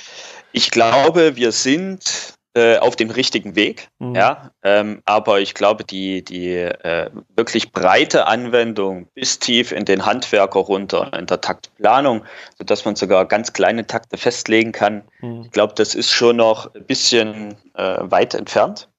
Ich 0.53 0.71
glaube, 0.71 1.35
wir 1.35 1.51
sind 1.51 2.37
äh, 2.57 2.79
auf 2.79 2.95
dem 2.95 3.11
richtigen 3.11 3.55
Weg. 3.55 3.89
Mhm. 3.99 4.15
Ja, 4.15 4.49
ähm, 4.63 5.03
aber 5.05 5.41
ich 5.41 5.53
glaube, 5.53 5.83
die, 5.83 6.23
die 6.23 6.53
äh, 6.55 7.11
wirklich 7.35 7.71
breite 7.71 8.25
Anwendung 8.25 9.07
bis 9.13 9.37
tief 9.37 9.71
in 9.71 9.85
den 9.85 10.07
Handwerker 10.07 10.61
runter, 10.61 11.11
in 11.13 11.27
der 11.27 11.39
Taktplanung, 11.39 12.25
sodass 12.57 12.83
man 12.83 12.95
sogar 12.95 13.25
ganz 13.25 13.53
kleine 13.53 13.85
Takte 13.85 14.17
festlegen 14.17 14.71
kann, 14.71 15.03
mhm. 15.19 15.43
ich 15.43 15.51
glaube, 15.51 15.75
das 15.75 15.93
ist 15.93 16.09
schon 16.09 16.37
noch 16.37 16.73
ein 16.73 16.85
bisschen 16.85 17.55
äh, 17.75 17.97
weit 18.01 18.33
entfernt. 18.33 18.89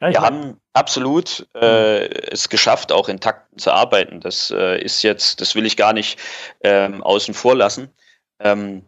Ja, 0.00 0.10
wir 0.10 0.20
haben 0.20 0.60
absolut 0.72 1.46
äh, 1.54 2.04
mhm. 2.04 2.14
es 2.32 2.48
geschafft, 2.48 2.90
auch 2.90 3.08
in 3.08 3.20
Takten 3.20 3.58
zu 3.58 3.70
arbeiten. 3.70 4.20
Das 4.20 4.50
äh, 4.50 4.80
ist 4.82 5.02
jetzt, 5.02 5.40
das 5.40 5.54
will 5.54 5.66
ich 5.66 5.76
gar 5.76 5.92
nicht 5.92 6.18
ähm, 6.62 7.02
außen 7.02 7.34
vor 7.34 7.54
lassen. 7.54 7.90
Ähm, 8.40 8.82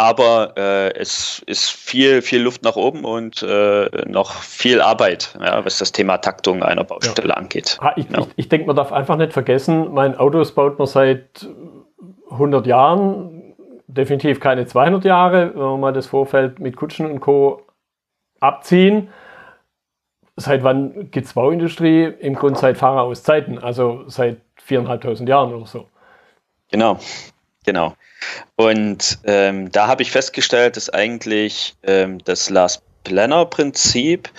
aber 0.00 0.54
äh, 0.56 0.98
es 0.98 1.42
ist 1.46 1.70
viel, 1.70 2.22
viel 2.22 2.40
Luft 2.40 2.62
nach 2.62 2.76
oben 2.76 3.04
und 3.04 3.42
äh, 3.42 3.86
noch 4.06 4.32
viel 4.32 4.80
Arbeit, 4.80 5.36
ja, 5.38 5.62
was 5.62 5.76
das 5.76 5.92
Thema 5.92 6.16
Taktung 6.16 6.62
einer 6.62 6.84
Baustelle 6.84 7.28
ja. 7.28 7.34
angeht. 7.34 7.78
Ich, 7.96 8.08
ja. 8.08 8.20
ich, 8.20 8.26
ich 8.36 8.48
denke, 8.48 8.66
man 8.66 8.76
darf 8.76 8.92
einfach 8.92 9.16
nicht 9.16 9.34
vergessen, 9.34 9.92
mein 9.92 10.16
Autos 10.16 10.54
baut 10.54 10.78
man 10.78 10.86
seit 10.86 11.46
100 12.30 12.66
Jahren, 12.66 13.54
definitiv 13.88 14.40
keine 14.40 14.64
200 14.64 15.04
Jahre, 15.04 15.52
wenn 15.54 15.60
man 15.60 15.80
mal 15.80 15.92
das 15.92 16.06
Vorfeld 16.06 16.60
mit 16.60 16.76
Kutschen 16.76 17.04
und 17.04 17.20
Co. 17.20 17.62
abziehen. 18.40 19.10
Seit 20.36 20.62
wann 20.62 21.10
gibt 21.10 21.26
es 21.26 21.34
Bauindustrie? 21.34 22.04
Im 22.04 22.36
Grunde 22.36 22.58
seit 22.58 22.78
Fahrer 22.78 23.12
Zeiten, 23.12 23.58
also 23.58 24.04
seit 24.06 24.38
viereinhalbtausend 24.56 25.28
Jahren 25.28 25.52
oder 25.52 25.66
so. 25.66 25.88
Genau, 26.70 26.98
genau. 27.64 27.94
Und 28.56 29.18
ähm, 29.24 29.70
da 29.72 29.86
habe 29.86 30.02
ich 30.02 30.10
festgestellt, 30.10 30.76
dass 30.76 30.90
eigentlich 30.90 31.74
ähm, 31.82 32.18
das 32.24 32.50
Last 32.50 32.82
Planner 33.04 33.46
Prinzip 33.46 34.30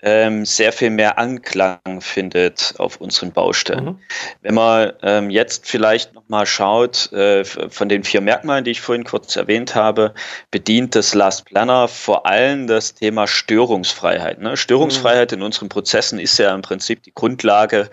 ähm, 0.00 0.44
sehr 0.44 0.72
viel 0.72 0.90
mehr 0.90 1.18
Anklang 1.18 2.00
findet 2.00 2.74
auf 2.78 3.00
unseren 3.00 3.32
Baustellen. 3.32 3.84
Mhm. 3.84 3.98
Wenn 4.42 4.54
man 4.54 4.92
ähm, 5.02 5.30
jetzt 5.30 5.66
vielleicht 5.66 6.14
nochmal 6.14 6.46
schaut, 6.46 7.12
äh, 7.12 7.44
von 7.44 7.88
den 7.88 8.04
vier 8.04 8.20
Merkmalen, 8.20 8.64
die 8.64 8.70
ich 8.70 8.80
vorhin 8.80 9.04
kurz 9.04 9.34
erwähnt 9.34 9.74
habe, 9.74 10.14
bedient 10.50 10.94
das 10.94 11.14
Last 11.14 11.46
Planner 11.46 11.88
vor 11.88 12.26
allem 12.26 12.68
das 12.68 12.94
Thema 12.94 13.26
Störungsfreiheit. 13.26 14.38
Ne? 14.40 14.56
Störungsfreiheit 14.56 15.32
mhm. 15.32 15.38
in 15.38 15.42
unseren 15.42 15.68
Prozessen 15.68 16.20
ist 16.20 16.38
ja 16.38 16.54
im 16.54 16.62
Prinzip 16.62 17.02
die 17.02 17.12
Grundlage 17.12 17.90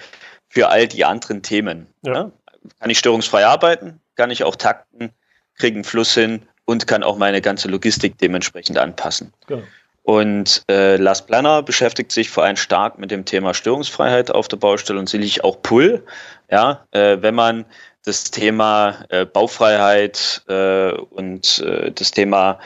für 0.48 0.70
all 0.70 0.88
die 0.88 1.05
anderen 1.05 1.41
Themen. 1.41 1.88
Ja. 2.03 2.12
Ne? 2.12 2.32
Kann 2.79 2.89
ich 2.89 3.00
störungsfrei 3.00 3.46
arbeiten? 3.46 4.00
Kann 4.15 4.31
ich 4.31 4.43
auch 4.43 4.55
takten? 4.55 5.12
Kriege 5.57 5.75
einen 5.75 5.84
Fluss 5.84 6.13
hin? 6.13 6.43
Und 6.67 6.88
kann 6.88 7.03
auch 7.03 7.17
meine 7.17 7.41
ganze 7.41 7.67
Logistik 7.67 8.17
dementsprechend 8.17 8.79
anpassen. 8.79 9.31
Genau. 9.45 9.62
Und 10.05 10.63
äh, 10.69 10.98
Lars 10.98 11.25
Planner 11.25 11.63
beschäftigt 11.63 12.12
sich 12.12 12.29
vor 12.29 12.43
allem 12.43 12.57
stark 12.57 13.00
mit 13.00 13.10
dem 13.10 13.25
Thema 13.25 13.55
Störungsfreiheit 13.55 14.29
auf 14.29 14.48
der 14.48 14.57
Baustelle 14.57 15.00
und 15.00 15.10
sicherlich 15.10 15.43
auch 15.43 15.62
Pull. 15.63 16.03
Ja, 16.50 16.86
äh, 16.91 17.17
wenn 17.22 17.34
man 17.34 17.65
das 18.03 18.29
Thema 18.29 19.03
äh, 19.10 19.25
Baufreiheit 19.25 20.43
äh, 20.48 20.91
und 20.91 21.57
äh, 21.60 21.91
das 21.91 22.12
Thema 22.12 22.60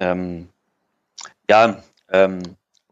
ähm, 0.00 0.48
ja, 1.48 1.82
ähm, 2.10 2.42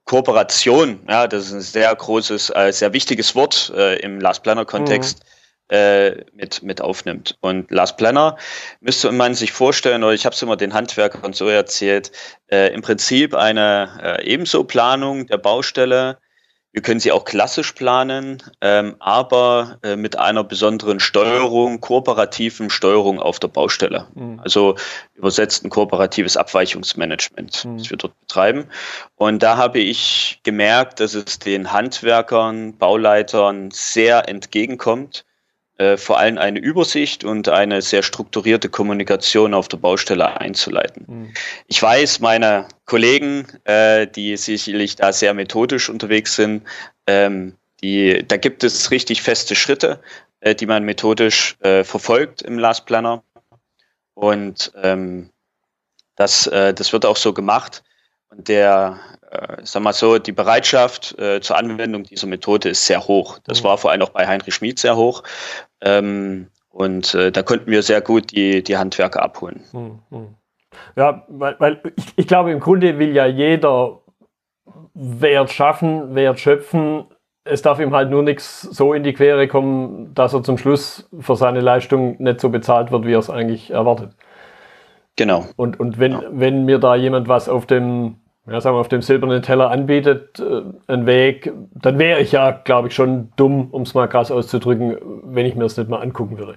Kooperation, 0.05 1.01
ja, 1.07 1.27
das 1.27 1.47
ist 1.47 1.53
ein 1.53 1.61
sehr 1.61 1.95
großes, 1.95 2.51
äh, 2.55 2.73
sehr 2.73 2.95
wichtiges 2.95 3.35
Wort 3.35 3.71
äh, 3.77 3.97
im 4.01 4.19
Last 4.19 4.43
Planner 4.43 4.65
Kontext. 4.65 5.21
Mhm 5.21 5.40
äh, 5.71 6.25
mit, 6.35 6.63
mit 6.63 6.81
aufnimmt. 6.81 7.37
Und 7.41 7.71
Last 7.71 7.97
Planner 7.97 8.37
müsste 8.81 9.13
man 9.13 9.35
sich 9.35 9.53
vorstellen, 9.53 10.03
oder 10.03 10.15
ich 10.15 10.27
habe 10.27 10.35
es 10.35 10.43
immer 10.43 10.57
den 10.57 10.75
Handwerkern 10.75 11.33
so 11.33 11.49
erzählt, 11.49 12.11
äh, 12.51 12.75
im 12.75 12.83
Prinzip 12.83 13.35
eine 13.35 14.01
äh, 14.03 14.25
ebenso 14.27 14.65
Planung 14.65 15.27
der 15.29 15.39
Baustelle. 15.39 16.19
Wir 16.73 16.83
können 16.83 17.01
sie 17.01 17.11
auch 17.11 17.25
klassisch 17.25 17.73
planen, 17.73 18.43
ähm, 18.61 18.95
aber 19.01 19.79
äh, 19.83 19.97
mit 19.97 20.17
einer 20.19 20.45
besonderen 20.45 21.01
Steuerung, 21.01 21.81
kooperativen 21.81 22.71
Steuerung 22.71 23.21
auf 23.21 23.41
der 23.41 23.49
Baustelle. 23.49 24.07
Mhm. 24.15 24.41
Also 24.43 24.77
übersetzt 25.15 25.65
ein 25.65 25.71
kooperatives 25.71 26.37
Abweichungsmanagement, 26.37 27.65
mhm. 27.65 27.79
das 27.79 27.91
wir 27.91 27.97
dort 27.97 28.19
betreiben. 28.21 28.67
Und 29.17 29.43
da 29.43 29.57
habe 29.57 29.81
ich 29.81 30.41
gemerkt, 30.45 31.01
dass 31.01 31.15
es 31.15 31.41
den 31.41 31.73
Handwerkern, 31.73 32.77
Bauleitern 32.77 33.71
sehr 33.73 34.29
entgegenkommt, 34.29 35.25
äh, 35.81 35.97
vor 35.97 36.19
allem 36.19 36.37
eine 36.37 36.59
Übersicht 36.59 37.25
und 37.25 37.49
eine 37.49 37.81
sehr 37.81 38.03
strukturierte 38.03 38.69
Kommunikation 38.69 39.55
auf 39.55 39.67
der 39.67 39.79
Baustelle 39.79 40.39
einzuleiten. 40.39 41.07
Mhm. 41.09 41.33
Ich 41.69 41.83
weiß, 41.83 42.21
meine 42.21 42.69
Kollegen, 42.85 43.47
äh, 43.65 44.07
die 44.07 44.37
sicherlich 44.37 44.97
da 44.97 45.11
sehr 45.11 45.33
methodisch 45.33 45.89
unterwegs 45.89 46.37
sind, 46.37 46.65
ähm, 47.07 47.57
die, 47.83 48.23
da 48.29 48.37
gibt 48.37 48.63
es 48.63 48.91
richtig 48.91 49.23
feste 49.23 49.55
Schritte, 49.55 50.01
äh, 50.41 50.55
die 50.55 50.67
man 50.67 50.85
methodisch 50.85 51.57
äh, 51.61 51.83
verfolgt 51.83 52.43
im 52.43 52.59
Last 52.59 52.85
Planner. 52.85 53.23
Und 54.13 54.73
ähm, 54.83 55.31
das, 56.17 56.47
äh, 56.47 56.75
das 56.75 56.93
wird 56.93 57.07
auch 57.07 57.17
so 57.17 57.33
gemacht. 57.33 57.83
Und 58.29 58.49
der, 58.49 59.01
äh, 59.31 59.57
sag 59.63 59.83
mal 59.83 59.93
so, 59.93 60.19
die 60.19 60.33
Bereitschaft 60.33 61.19
äh, 61.19 61.41
zur 61.41 61.57
Anwendung 61.57 62.03
dieser 62.05 62.27
Methode 62.27 62.71
ist 62.71 62.87
sehr 62.87 63.07
hoch. 63.07 63.39
Das 63.45 63.63
mhm. 63.63 63.69
war 63.69 63.79
vor 63.79 63.91
allem 63.91 64.03
auch 64.03 64.11
bei 64.11 64.27
Heinrich 64.27 64.55
Schmid 64.55 64.79
sehr 64.79 64.97
hoch. 64.97 65.23
Ähm, 65.81 66.49
und 66.71 67.15
äh, 67.15 67.33
da 67.33 67.43
konnten 67.43 67.71
wir 67.71 67.83
sehr 67.83 68.01
gut 68.01 68.33
die, 68.33 68.63
die 68.63 68.77
Handwerker 68.77 69.23
abholen. 69.23 69.65
Mhm. 69.73 70.35
Ja, 70.97 71.25
weil, 71.29 71.57
weil 71.59 71.81
ich, 71.97 72.05
ich 72.17 72.27
glaube, 72.27 72.53
im 72.53 72.61
Grunde 72.61 72.99
will 72.99 73.15
ja 73.15 73.27
jeder 73.27 74.01
Wert 74.95 75.51
schaffen, 75.51 76.15
Wert 76.15 76.41
schöpfen. 76.41 77.05
Es 77.45 77.63
darf 77.63 77.81
ihm 77.81 77.95
halt 77.95 78.11
nur 78.11 78.23
nichts 78.23 78.63
so 78.63 78.93
in 78.93 79.03
die 79.03 79.13
Quere 79.13 79.49
kommen, 79.49 80.15
dass 80.15 80.35
er 80.35 80.43
zum 80.43 80.59
Schluss 80.59 81.09
für 81.21 81.37
seine 81.37 81.61
Leistung 81.61 82.17
nicht 82.23 82.41
so 82.41 82.51
bezahlt 82.51 82.93
wird, 82.93 83.07
wie 83.07 83.15
er 83.15 83.19
es 83.19 83.31
eigentlich 83.31 83.71
erwartet. 83.71 84.15
Genau. 85.17 85.47
Und, 85.57 85.81
und 85.81 85.99
wenn, 85.99 86.19
genau. 86.19 86.31
wenn 86.33 86.65
mir 86.65 86.79
da 86.79 86.95
jemand 86.95 87.29
was 87.29 87.49
auf 87.49 87.67
dem 87.67 88.17
ja, 88.51 88.61
sagen 88.61 88.77
wir, 88.77 88.81
auf 88.81 88.89
dem 88.89 89.03
silbernen 89.03 89.43
Teller 89.43 89.71
anbietet, 89.71 90.41
äh, 90.41 90.63
einen 90.87 91.07
Weg, 91.07 91.53
dann 91.75 91.99
wäre 91.99 92.21
ich 92.21 92.33
ja, 92.33 92.51
glaube 92.51 92.89
ich, 92.89 92.95
schon 92.95 93.33
dumm, 93.37 93.69
um 93.71 93.83
es 93.83 93.95
mal 93.95 94.09
krass 94.09 94.31
auszudrücken, 94.31 94.97
wenn 95.25 95.47
ich 95.47 95.55
mir 95.55 95.63
das 95.65 95.77
nicht 95.77 95.89
mal 95.89 96.01
angucken 96.01 96.39
würde. 96.39 96.57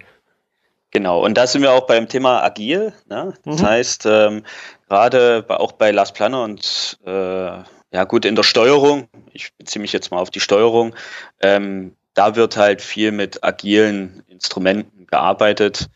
Genau, 0.91 1.23
und 1.23 1.35
da 1.35 1.47
sind 1.47 1.61
wir 1.61 1.71
auch 1.71 1.87
beim 1.87 2.07
Thema 2.07 2.43
agil. 2.43 2.93
Ne? 3.09 3.33
Das 3.45 3.61
mhm. 3.61 3.65
heißt, 3.65 4.05
ähm, 4.05 4.43
gerade 4.87 5.45
auch 5.47 5.71
bei 5.73 5.91
Last 5.91 6.13
Planner 6.15 6.43
und 6.43 6.99
äh, 7.05 7.11
ja 7.11 8.03
gut, 8.07 8.25
in 8.25 8.35
der 8.35 8.43
Steuerung, 8.43 9.07
ich 9.31 9.55
beziehe 9.55 9.81
mich 9.81 9.93
jetzt 9.93 10.11
mal 10.11 10.19
auf 10.19 10.31
die 10.31 10.39
Steuerung, 10.39 10.95
ähm, 11.41 11.95
da 12.15 12.35
wird 12.35 12.57
halt 12.57 12.81
viel 12.81 13.11
mit 13.11 13.43
agilen 13.43 14.23
Instrumenten 14.27 15.07
gearbeitet, 15.07 15.89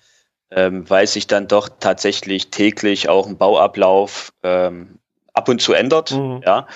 ähm, 0.52 0.90
weil 0.90 1.08
sich 1.08 1.28
dann 1.28 1.48
doch 1.48 1.70
tatsächlich 1.80 2.50
täglich 2.50 3.10
auch 3.10 3.28
ein 3.28 3.38
Bauablauf 3.38 4.32
ähm, 4.44 5.00
ab 5.38 5.48
und 5.50 5.62
zu 5.62 5.74
ändert. 5.74 6.12
Mhm. 6.12 6.42
Ja. 6.46 6.68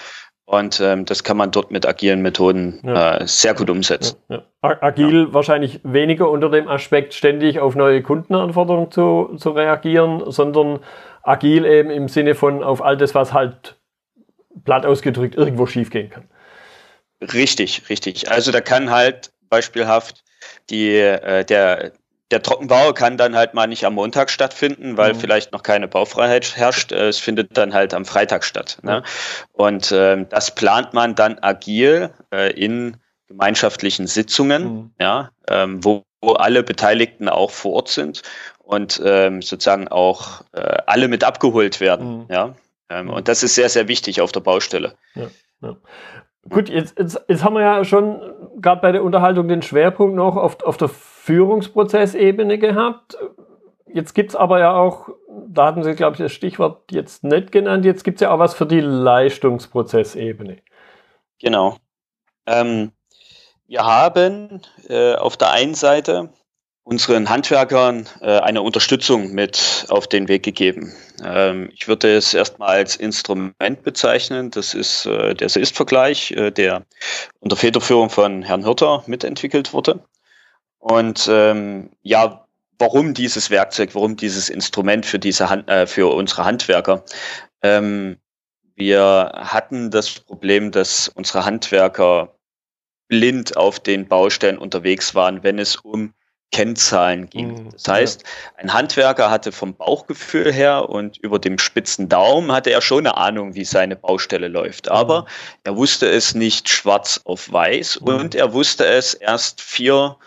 Und 0.46 0.82
ähm, 0.82 1.06
das 1.06 1.24
kann 1.24 1.38
man 1.38 1.52
dort 1.52 1.72
mit 1.72 1.88
agilen 1.88 2.22
Methoden 2.22 2.82
ja. 2.84 3.18
äh, 3.18 3.28
sehr 3.28 3.54
gut 3.54 3.70
umsetzen. 3.70 4.18
Ja, 4.28 4.44
ja. 4.64 4.82
Agil 4.82 5.34
wahrscheinlich 5.34 5.80
weniger 5.84 6.30
unter 6.30 6.50
dem 6.50 6.68
Aspekt, 6.68 7.14
ständig 7.14 7.60
auf 7.60 7.76
neue 7.76 8.02
Kundenanforderungen 8.02 8.92
zu, 8.92 9.36
zu 9.38 9.52
reagieren, 9.52 10.30
sondern 10.30 10.80
agil 11.24 11.66
eben 11.66 11.90
im 11.90 12.10
Sinne 12.10 12.36
von 12.36 12.64
auf 12.64 12.82
all 12.82 12.98
das, 12.98 13.16
was 13.16 13.32
halt 13.32 13.78
platt 14.66 14.86
ausgedrückt 14.86 15.36
irgendwo 15.36 15.68
schiefgehen 15.68 16.10
kann. 16.10 16.28
Richtig, 17.22 17.84
richtig. 17.90 18.30
Also 18.30 18.52
da 18.52 18.60
kann 18.60 18.90
halt 18.90 19.32
beispielhaft 19.50 20.24
die, 20.70 20.98
äh, 20.98 21.46
der, 21.46 21.94
der 22.32 22.42
Trockenbau 22.42 22.94
kann 22.94 23.18
dann 23.18 23.36
halt 23.36 23.54
mal 23.54 23.68
nicht 23.68 23.86
am 23.86 23.96
Montag 23.96 24.30
stattfinden, 24.30 24.98
weil 24.98 25.14
mhm. 25.14 25.20
vielleicht 25.20 25.52
noch 25.52 25.64
keine 25.64 25.88
Baufreiheit 25.88 26.56
herrscht. 26.56 26.92
Äh, 26.92 27.10
es 27.10 27.20
findet 27.20 27.58
dann 27.58 27.74
halt 27.74 27.94
am 27.94 28.06
Freitag 28.06 28.44
statt. 28.44 28.78
Ne? 28.84 29.04
Und 29.52 29.92
ähm, 29.96 30.28
das 30.30 30.56
plant 30.56 30.94
man 30.94 31.16
dann 31.16 31.38
agil 31.40 32.12
äh, 32.34 32.52
in 32.54 32.98
gemeinschaftlichen 33.28 34.08
Sitzungen, 34.08 34.64
mhm. 34.64 34.92
ja, 35.00 35.32
ähm, 35.50 35.84
wo, 35.84 36.04
wo 36.22 36.34
alle 36.34 36.64
Beteiligten 36.64 37.30
auch 37.30 37.52
vor 37.52 37.74
Ort 37.74 37.90
sind 37.90 38.22
und 38.60 39.02
ähm, 39.04 39.42
sozusagen 39.42 39.88
auch 39.88 40.42
äh, 40.54 40.78
alle 40.86 41.08
mit 41.08 41.24
abgeholt 41.24 41.80
werden. 41.80 42.20
Mhm. 42.20 42.26
Ja? 42.30 42.56
Ähm, 42.90 43.10
und 43.10 43.28
das 43.28 43.44
ist 43.44 43.56
sehr, 43.56 43.70
sehr 43.70 43.88
wichtig 43.88 44.22
auf 44.22 44.32
der 44.32 44.42
Baustelle. 44.42 44.96
Ja, 45.16 45.28
ja. 45.62 45.76
Gut, 46.50 46.70
jetzt, 46.70 46.98
jetzt, 46.98 47.22
jetzt 47.28 47.44
haben 47.44 47.54
wir 47.54 47.62
ja 47.62 47.86
schon 47.86 48.20
gerade 48.60 48.82
bei 48.82 48.92
der 48.92 49.04
Unterhaltung 49.04 49.48
den 49.48 49.62
Schwerpunkt 49.62 50.16
noch 50.16 50.36
auf, 50.38 50.64
auf 50.64 50.78
der 50.78 50.90
Führungsprozessebene 51.24 52.58
gehabt. 52.58 53.16
Jetzt 53.94 54.16
gibt 54.16 54.32
es 54.32 54.36
aber 54.36 54.60
ja 54.60 54.74
auch, 54.74 55.10
da 55.48 55.68
hatten 55.68 55.84
Sie, 55.84 55.94
glaube 55.94 56.14
ich, 56.14 56.20
das 56.20 56.32
Stichwort 56.32 56.92
jetzt 56.92 57.24
nicht 57.24 57.52
genannt, 57.52 57.86
jetzt 57.86 58.04
gibt 58.04 58.16
es 58.18 58.22
ja 58.22 58.32
auch 58.32 58.40
was 58.40 58.56
für 58.56 58.66
die 58.66 58.80
Leistungsprozessebene. 58.80 60.58
Genau. 61.40 61.78
Ähm, 62.48 62.92
wir 63.68 63.86
haben 63.86 64.62
äh, 64.90 65.14
auf 65.14 65.38
der 65.38 65.52
einen 65.52 65.76
Seite 65.76 66.30
unseren 66.84 67.30
Handwerkern 67.30 68.08
äh, 68.22 68.40
eine 68.40 68.64
Unterstützung 68.64 69.32
mit 69.32 69.86
auf 69.90 70.08
den 70.08 70.28
Weg 70.28 70.42
gegeben. 70.42 70.92
Ähm, 71.24 71.70
ich 71.72 71.88
würde 71.88 72.18
es 72.18 72.34
erstmal 72.34 72.70
als 72.70 72.96
Instrument 72.96 73.84
bezeichnen. 73.84 74.50
Das 74.50 74.74
ist 74.74 75.06
äh, 75.06 75.36
der 75.36 75.56
Ist-Vergleich, 75.56 76.32
äh, 76.32 76.50
der 76.50 76.84
unter 77.40 77.56
Federführung 77.56 78.10
von 78.10 78.42
Herrn 78.42 78.64
Hirter 78.64 79.04
mitentwickelt 79.06 79.72
wurde. 79.72 80.00
Und 80.82 81.30
ähm, 81.32 81.92
ja, 82.02 82.46
warum 82.80 83.14
dieses 83.14 83.52
Werkzeug, 83.52 83.94
warum 83.94 84.18
dieses 84.18 84.50
Instrument 84.50 85.06
für 85.06 85.20
diese 85.20 85.50
Hand, 85.50 85.70
äh, 85.70 85.86
für 85.86 86.14
unsere 86.14 86.44
Handwerker? 86.44 87.06
Ähm, 87.62 88.18
wir 88.76 89.32
hatten 89.36 89.92
das 89.92 90.10
Problem, 90.10 90.72
dass 90.72 91.08
unsere 91.08 91.46
Handwerker 91.46 92.36
blind 93.08 93.56
auf 93.58 93.80
den 93.80 94.08
Baustellen 94.08 94.58
unterwegs 94.58 95.14
waren, 95.14 95.44
wenn 95.44 95.60
es 95.60 95.76
um 95.76 96.14
Kennzahlen 96.52 97.30
ging. 97.30 97.66
Mhm. 97.66 97.70
Das 97.74 97.88
heißt, 97.88 98.24
ein 98.58 98.74
Handwerker 98.74 99.30
hatte 99.30 99.52
vom 99.52 99.76
Bauchgefühl 99.76 100.52
her 100.52 100.90
und 100.90 101.18
über 101.18 101.38
dem 101.38 101.60
spitzen 101.60 102.10
Daumen 102.10 102.52
hatte 102.52 102.72
er 102.72 102.82
schon 102.82 103.06
eine 103.06 103.18
Ahnung, 103.18 103.54
wie 103.54 103.66
seine 103.66 103.96
Baustelle 103.96 104.48
läuft. 104.48 104.88
Mhm. 104.88 104.94
Aber 104.94 105.26
er 105.64 105.78
wusste 105.78 106.10
es 106.10 106.34
nicht 106.34 106.68
schwarz 106.68 107.22
auf 107.24 107.52
weiß 107.52 108.02
mhm. 108.02 108.08
und 108.08 108.36
er 108.36 108.52
wusste 108.54 108.86
es 108.86 109.14
erst 109.14 109.62
vier 109.62 110.18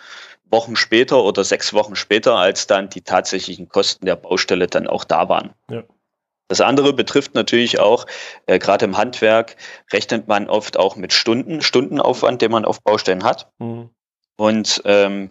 Wochen 0.55 0.77
später 0.77 1.25
oder 1.25 1.43
sechs 1.43 1.75
Wochen 1.75 1.97
später, 1.97 2.37
als 2.37 2.69
dann 2.69 2.89
die 2.89 3.03
tatsächlichen 3.03 3.69
Kosten 3.69 4.07
der 4.07 4.15
Baustelle 4.15 4.69
dann 4.69 4.87
auch 4.87 5.03
da 5.03 5.29
waren. 5.29 5.53
Ja. 5.69 5.83
Das 6.47 6.61
andere 6.61 6.93
betrifft 6.93 7.35
natürlich 7.35 7.81
auch, 7.81 8.07
äh, 8.47 8.61
gerade 8.61 8.85
im 8.85 8.97
Handwerk 8.97 9.57
rechnet 9.93 10.29
man 10.29 10.49
oft 10.49 10.77
auch 10.77 10.95
mit 10.95 11.13
Stunden, 11.13 11.61
Stundenaufwand, 11.61 12.41
den 12.41 12.53
man 12.53 12.65
auf 12.65 12.81
Baustellen 12.83 13.25
hat. 13.25 13.51
Mhm. 13.59 13.91
Und 14.37 14.81
ähm, 14.85 15.31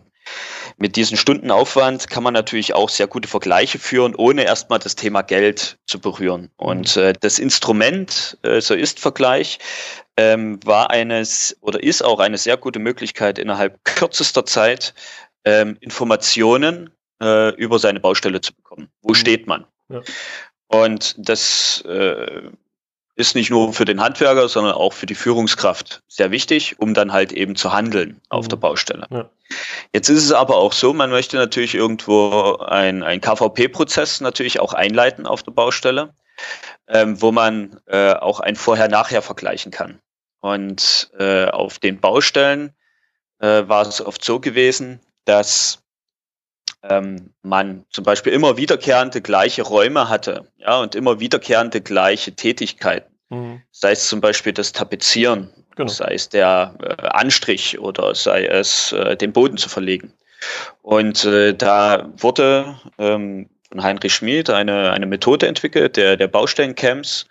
mit 0.78 0.96
diesem 0.96 1.18
Stundenaufwand 1.18 2.10
kann 2.10 2.24
man 2.24 2.34
natürlich 2.34 2.74
auch 2.74 2.90
sehr 2.90 3.08
gute 3.08 3.28
Vergleiche 3.28 3.80
führen, 3.80 4.16
ohne 4.16 4.44
erstmal 4.44 4.80
das 4.80 4.96
Thema 4.96 5.22
Geld 5.22 5.78
zu 5.86 6.00
berühren. 6.00 6.50
Und 6.58 6.96
mhm. 6.96 7.02
äh, 7.04 7.14
das 7.20 7.40
Instrument, 7.40 8.38
äh, 8.44 8.62
so 8.62 8.74
ist 8.74 9.00
Vergleich, 9.00 9.60
ähm, 10.18 10.60
war 10.66 10.92
eines 10.92 11.58
oder 11.62 11.82
ist 11.82 12.04
auch 12.04 12.20
eine 12.20 12.38
sehr 12.38 12.58
gute 12.58 12.80
Möglichkeit, 12.80 13.40
innerhalb 13.40 13.84
kürzester 13.84 14.46
Zeit 14.46 14.94
ähm, 15.46 15.78
Informationen 15.80 16.92
äh, 17.22 17.56
über 17.56 17.80
seine 17.80 18.00
Baustelle 18.00 18.42
zu 18.42 18.54
bekommen. 18.54 18.90
Wo 19.02 19.10
mhm. 19.10 19.16
steht 19.16 19.48
man? 19.48 19.66
Ja. 19.90 20.02
Und 20.68 21.16
das 21.18 21.82
äh, 21.88 22.50
ist 23.16 23.36
nicht 23.36 23.52
nur 23.52 23.74
für 23.74 23.86
den 23.86 24.02
Handwerker, 24.02 24.48
sondern 24.50 24.74
auch 24.74 24.94
für 24.94 25.06
die 25.06 25.16
Führungskraft 25.16 26.02
sehr 26.08 26.32
wichtig, 26.32 26.80
um 26.80 26.94
dann 26.94 27.14
halt 27.14 27.32
eben 27.32 27.56
zu 27.56 27.72
handeln 27.72 28.20
auf 28.30 28.46
mhm. 28.46 28.50
der 28.50 28.58
Baustelle. 28.58 29.08
Ja. 29.12 29.30
Jetzt 29.94 30.10
ist 30.10 30.24
es 30.24 30.32
aber 30.32 30.58
auch 30.58 30.74
so, 30.74 30.94
man 30.94 31.12
möchte 31.12 31.38
natürlich 31.38 31.76
irgendwo 31.76 32.58
ein, 32.58 33.04
ein 33.04 33.22
KVP-Prozess 33.22 34.22
natürlich 34.22 34.60
auch 34.60 34.74
einleiten 34.74 35.28
auf 35.28 35.44
der 35.44 35.52
Baustelle, 35.52 36.14
ähm, 36.88 37.22
wo 37.22 37.32
man 37.32 37.80
äh, 37.86 38.14
auch 38.14 38.40
ein 38.40 38.56
Vorher-Nachher 38.56 39.22
vergleichen 39.22 39.72
kann. 39.72 40.00
Und 40.40 41.12
äh, 41.20 41.46
auf 41.46 41.80
den 41.80 42.02
Baustellen 42.02 42.74
äh, 43.40 43.68
war 43.68 43.88
es 43.88 44.04
oft 44.04 44.24
so 44.24 44.40
gewesen, 44.40 45.00
dass 45.26 45.83
ähm, 46.84 47.34
man 47.42 47.86
zum 47.90 48.04
Beispiel 48.04 48.34
immer 48.34 48.58
wiederkehrende 48.58 49.22
gleiche 49.22 49.64
Räume 49.64 50.10
hatte, 50.10 50.48
ja, 50.58 50.80
und 50.80 50.96
immer 50.96 51.20
wiederkehrende 51.20 51.82
gleiche 51.82 52.36
Tätigkeiten. 52.36 53.12
Mhm. 53.30 53.62
Sei 53.72 53.92
es 53.92 54.08
zum 54.08 54.22
Beispiel 54.22 54.54
das 54.54 54.74
Tapezieren, 54.74 55.50
genau. 55.76 55.90
sei 55.90 56.14
es 56.14 56.30
der 56.30 56.76
äh, 56.82 57.08
Anstrich 57.08 57.80
oder 57.80 58.14
sei 58.16 58.46
es 58.46 58.92
äh, 58.92 59.16
den 59.16 59.34
Boden 59.34 59.58
zu 59.58 59.70
verlegen. 59.70 60.14
Und 60.82 61.24
äh, 61.24 61.54
da 61.54 62.10
wurde 62.18 62.76
ähm, 62.98 63.50
von 63.70 63.82
Heinrich 63.84 64.14
Schmid 64.14 64.50
eine, 64.50 64.92
eine 64.92 65.06
Methode 65.06 65.48
entwickelt, 65.48 65.96
der, 65.96 66.18
der 66.18 66.28
Baustellencamps, 66.28 67.26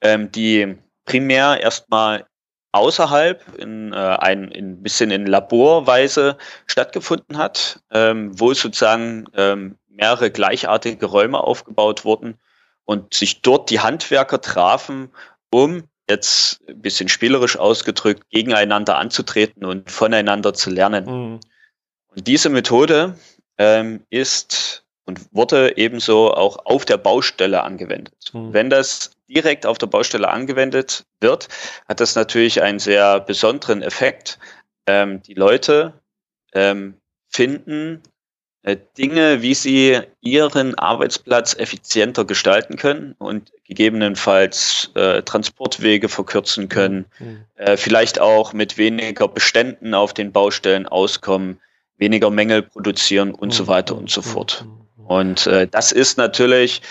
ähm, 0.00 0.30
die 0.30 0.76
primär 1.04 1.60
erstmal 1.60 2.24
außerhalb 2.72 3.58
in, 3.58 3.92
äh, 3.92 3.96
ein, 3.96 4.50
in 4.50 4.82
bisschen 4.82 5.10
in 5.10 5.26
Laborweise 5.26 6.38
stattgefunden 6.66 7.38
hat, 7.38 7.80
ähm, 7.90 8.38
wo 8.38 8.52
sozusagen 8.54 9.26
ähm, 9.34 9.76
mehrere 9.88 10.30
gleichartige 10.30 11.06
Räume 11.06 11.38
aufgebaut 11.38 12.04
wurden 12.04 12.38
und 12.84 13.14
sich 13.14 13.42
dort 13.42 13.70
die 13.70 13.80
Handwerker 13.80 14.40
trafen, 14.40 15.10
um 15.50 15.84
jetzt 16.08 16.60
ein 16.68 16.80
bisschen 16.80 17.08
spielerisch 17.08 17.56
ausgedrückt 17.56 18.28
gegeneinander 18.30 18.98
anzutreten 18.98 19.64
und 19.64 19.90
voneinander 19.90 20.54
zu 20.54 20.70
lernen. 20.70 21.04
Mhm. 21.04 21.40
Und 22.08 22.26
diese 22.26 22.48
Methode 22.48 23.16
ähm, 23.58 24.04
ist 24.10 24.84
und 25.04 25.20
wurde 25.32 25.76
ebenso 25.76 26.32
auch 26.32 26.64
auf 26.64 26.84
der 26.84 26.96
Baustelle 26.96 27.62
angewendet. 27.62 28.30
Mhm. 28.32 28.52
Wenn 28.52 28.70
das 28.70 29.12
direkt 29.34 29.66
auf 29.66 29.78
der 29.78 29.86
Baustelle 29.86 30.28
angewendet 30.28 31.04
wird, 31.20 31.48
hat 31.88 32.00
das 32.00 32.14
natürlich 32.14 32.62
einen 32.62 32.78
sehr 32.78 33.20
besonderen 33.20 33.82
Effekt. 33.82 34.38
Ähm, 34.86 35.22
die 35.22 35.34
Leute 35.34 35.94
ähm, 36.54 36.94
finden 37.28 38.02
äh, 38.62 38.76
Dinge, 38.96 39.42
wie 39.42 39.54
sie 39.54 40.00
ihren 40.20 40.78
Arbeitsplatz 40.78 41.54
effizienter 41.54 42.24
gestalten 42.24 42.76
können 42.76 43.14
und 43.18 43.50
gegebenenfalls 43.66 44.90
äh, 44.94 45.22
Transportwege 45.22 46.08
verkürzen 46.08 46.68
können, 46.68 47.06
mhm. 47.18 47.44
äh, 47.56 47.76
vielleicht 47.76 48.20
auch 48.20 48.52
mit 48.52 48.78
weniger 48.78 49.28
Beständen 49.28 49.94
auf 49.94 50.14
den 50.14 50.30
Baustellen 50.30 50.86
auskommen, 50.86 51.58
weniger 51.96 52.30
Mängel 52.30 52.62
produzieren 52.62 53.32
und 53.32 53.48
mhm. 53.48 53.52
so 53.52 53.66
weiter 53.66 53.96
und 53.96 54.10
so 54.10 54.22
fort. 54.22 54.64
Mhm. 54.64 55.06
Und 55.06 55.46
äh, 55.46 55.66
das 55.66 55.90
ist 55.90 56.16
natürlich 56.16 56.82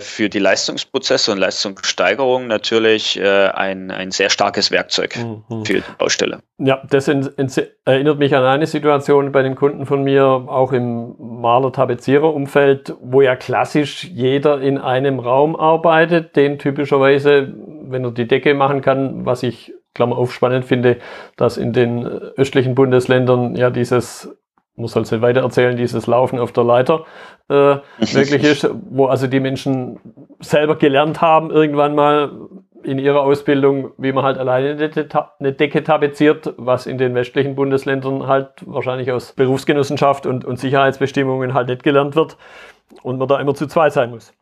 für 0.00 0.28
die 0.28 0.38
Leistungsprozesse 0.38 1.32
und 1.32 1.38
Leistungssteigerung 1.38 2.46
natürlich 2.46 3.20
äh, 3.20 3.48
ein, 3.48 3.90
ein 3.90 4.10
sehr 4.10 4.30
starkes 4.30 4.70
Werkzeug 4.70 5.16
mhm. 5.16 5.64
für 5.64 5.74
die 5.74 5.82
Baustelle. 5.98 6.40
Ja, 6.58 6.82
das 6.88 7.08
in, 7.08 7.28
in, 7.36 7.50
erinnert 7.84 8.18
mich 8.18 8.34
an 8.34 8.44
eine 8.44 8.66
Situation 8.66 9.32
bei 9.32 9.42
den 9.42 9.54
Kunden 9.54 9.84
von 9.84 10.02
mir, 10.02 10.24
auch 10.24 10.72
im 10.72 11.14
Maler-Tapezierer-Umfeld, 11.18 12.94
wo 13.00 13.20
ja 13.20 13.36
klassisch 13.36 14.04
jeder 14.04 14.60
in 14.62 14.78
einem 14.78 15.18
Raum 15.18 15.54
arbeitet, 15.54 16.36
den 16.36 16.58
typischerweise, 16.58 17.52
wenn 17.82 18.04
er 18.04 18.12
die 18.12 18.26
Decke 18.26 18.54
machen 18.54 18.80
kann, 18.80 19.26
was 19.26 19.42
ich 19.42 19.74
Klammer 19.94 20.16
auf 20.16 20.32
spannend 20.32 20.64
finde, 20.64 20.98
dass 21.36 21.56
in 21.56 21.72
den 21.72 22.06
östlichen 22.06 22.74
Bundesländern 22.74 23.56
ja 23.56 23.70
dieses 23.70 24.36
muss 24.76 24.94
halt 24.94 25.10
nicht 25.10 25.22
weiter 25.22 25.40
erzählen, 25.40 25.76
dieses 25.76 26.06
Laufen 26.06 26.38
auf 26.38 26.52
der 26.52 26.64
Leiter 26.64 27.04
äh, 27.48 27.76
möglich 28.14 28.44
ist, 28.44 28.68
wo 28.90 29.06
also 29.06 29.26
die 29.26 29.40
Menschen 29.40 29.98
selber 30.40 30.76
gelernt 30.76 31.20
haben, 31.20 31.50
irgendwann 31.50 31.94
mal 31.94 32.30
in 32.82 32.98
ihrer 32.98 33.22
Ausbildung, 33.22 33.90
wie 33.98 34.12
man 34.12 34.24
halt 34.24 34.38
alleine 34.38 34.70
eine 35.38 35.52
Decke 35.52 35.82
tapeziert, 35.82 36.54
was 36.56 36.86
in 36.86 36.98
den 36.98 37.14
westlichen 37.14 37.56
Bundesländern 37.56 38.28
halt 38.28 38.50
wahrscheinlich 38.64 39.10
aus 39.10 39.32
Berufsgenossenschaft 39.32 40.24
und, 40.24 40.44
und 40.44 40.60
Sicherheitsbestimmungen 40.60 41.52
halt 41.52 41.68
nicht 41.68 41.82
gelernt 41.82 42.14
wird 42.14 42.36
und 43.02 43.18
man 43.18 43.26
da 43.26 43.40
immer 43.40 43.54
zu 43.54 43.66
zweit 43.66 43.92
sein 43.92 44.10
muss. 44.10 44.32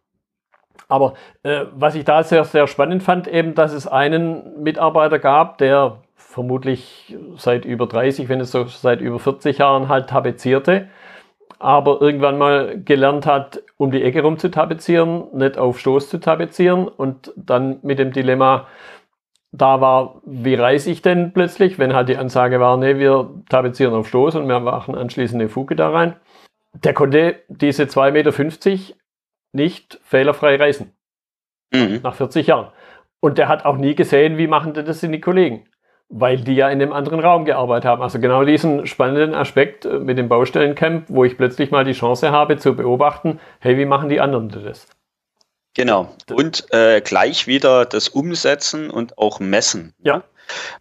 Aber 0.88 1.14
äh, 1.42 1.64
was 1.72 1.94
ich 1.94 2.04
da 2.04 2.22
sehr, 2.22 2.44
sehr 2.44 2.66
spannend 2.66 3.02
fand, 3.02 3.26
eben, 3.28 3.54
dass 3.54 3.72
es 3.72 3.86
einen 3.86 4.62
Mitarbeiter 4.62 5.18
gab, 5.18 5.56
der 5.58 6.02
vermutlich 6.34 7.16
seit 7.36 7.64
über 7.64 7.86
30, 7.86 8.28
wenn 8.28 8.40
es 8.40 8.50
so 8.50 8.64
seit 8.64 9.00
über 9.00 9.20
40 9.20 9.58
Jahren 9.58 9.88
halt 9.88 10.10
tapezierte, 10.10 10.88
aber 11.60 12.02
irgendwann 12.02 12.38
mal 12.38 12.82
gelernt 12.84 13.24
hat, 13.24 13.62
um 13.76 13.92
die 13.92 14.02
Ecke 14.02 14.22
rum 14.22 14.36
zu 14.36 14.50
tapezieren, 14.50 15.26
nicht 15.32 15.56
auf 15.58 15.78
Stoß 15.78 16.10
zu 16.10 16.18
tapezieren 16.18 16.88
und 16.88 17.32
dann 17.36 17.78
mit 17.82 18.00
dem 18.00 18.12
Dilemma 18.12 18.66
da 19.52 19.80
war, 19.80 20.20
wie 20.24 20.56
reiße 20.56 20.90
ich 20.90 21.02
denn 21.02 21.32
plötzlich, 21.32 21.78
wenn 21.78 21.94
halt 21.94 22.08
die 22.08 22.16
Ansage 22.16 22.58
war, 22.58 22.76
nee, 22.78 22.98
wir 22.98 23.30
tapezieren 23.48 23.94
auf 23.94 24.08
Stoß 24.08 24.34
und 24.34 24.48
wir 24.48 24.58
machen 24.58 24.96
anschließend 24.96 25.40
eine 25.40 25.48
Fuge 25.48 25.76
da 25.76 25.90
rein. 25.90 26.16
Der 26.72 26.94
konnte 26.94 27.42
diese 27.46 27.84
2,50 27.84 28.10
Meter 28.10 28.94
nicht 29.52 30.00
fehlerfrei 30.02 30.56
reißen. 30.56 30.92
Mhm. 31.72 32.00
Nach 32.02 32.16
40 32.16 32.48
Jahren. 32.48 32.72
Und 33.20 33.38
der 33.38 33.46
hat 33.46 33.64
auch 33.64 33.76
nie 33.76 33.94
gesehen, 33.94 34.36
wie 34.36 34.48
machen 34.48 34.74
das 34.74 35.00
die 35.00 35.20
Kollegen 35.20 35.68
weil 36.16 36.38
die 36.38 36.54
ja 36.54 36.70
in 36.70 36.78
dem 36.78 36.92
anderen 36.92 37.18
Raum 37.18 37.44
gearbeitet 37.44 37.86
haben. 37.86 38.00
Also 38.00 38.20
genau 38.20 38.44
diesen 38.44 38.86
spannenden 38.86 39.34
Aspekt 39.34 39.84
äh, 39.84 39.98
mit 39.98 40.16
dem 40.16 40.28
Baustellencamp, 40.28 41.06
wo 41.08 41.24
ich 41.24 41.36
plötzlich 41.36 41.72
mal 41.72 41.84
die 41.84 41.92
Chance 41.92 42.30
habe 42.30 42.56
zu 42.56 42.76
beobachten, 42.76 43.40
hey, 43.58 43.76
wie 43.76 43.84
machen 43.84 44.08
die 44.08 44.20
anderen 44.20 44.48
das? 44.48 44.86
Genau. 45.74 46.14
Und 46.32 46.72
äh, 46.72 47.00
gleich 47.00 47.48
wieder 47.48 47.84
das 47.84 48.08
Umsetzen 48.08 48.90
und 48.90 49.18
auch 49.18 49.40
Messen. 49.40 49.92
Ja. 49.98 50.22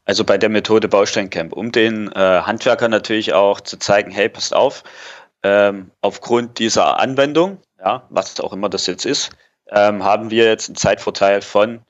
Also 0.06 0.24
bei 0.24 0.38
der 0.38 0.50
Methode 0.50 0.88
Baustellencamp, 0.88 1.54
um 1.54 1.72
den 1.72 2.12
äh, 2.12 2.20
Handwerker 2.20 2.88
natürlich 2.88 3.34
auch 3.34 3.60
zu 3.60 3.80
zeigen, 3.80 4.12
hey, 4.12 4.30
passt 4.30 4.54
auf, 4.54 4.84
ähm, 5.42 5.90
aufgrund 6.02 6.60
dieser 6.60 7.00
Anwendung, 7.00 7.58
ja, 7.80 8.04
was 8.10 8.40
auch 8.40 8.54
immer 8.54 8.70
das 8.70 8.86
jetzt 8.86 9.06
ist, 9.06 9.32
ähm, 9.72 10.04
haben 10.04 10.30
wir 10.30 10.46
jetzt 10.46 10.70
einen 10.70 10.76
Zeitvorteil 10.76 11.42
von 11.42 11.82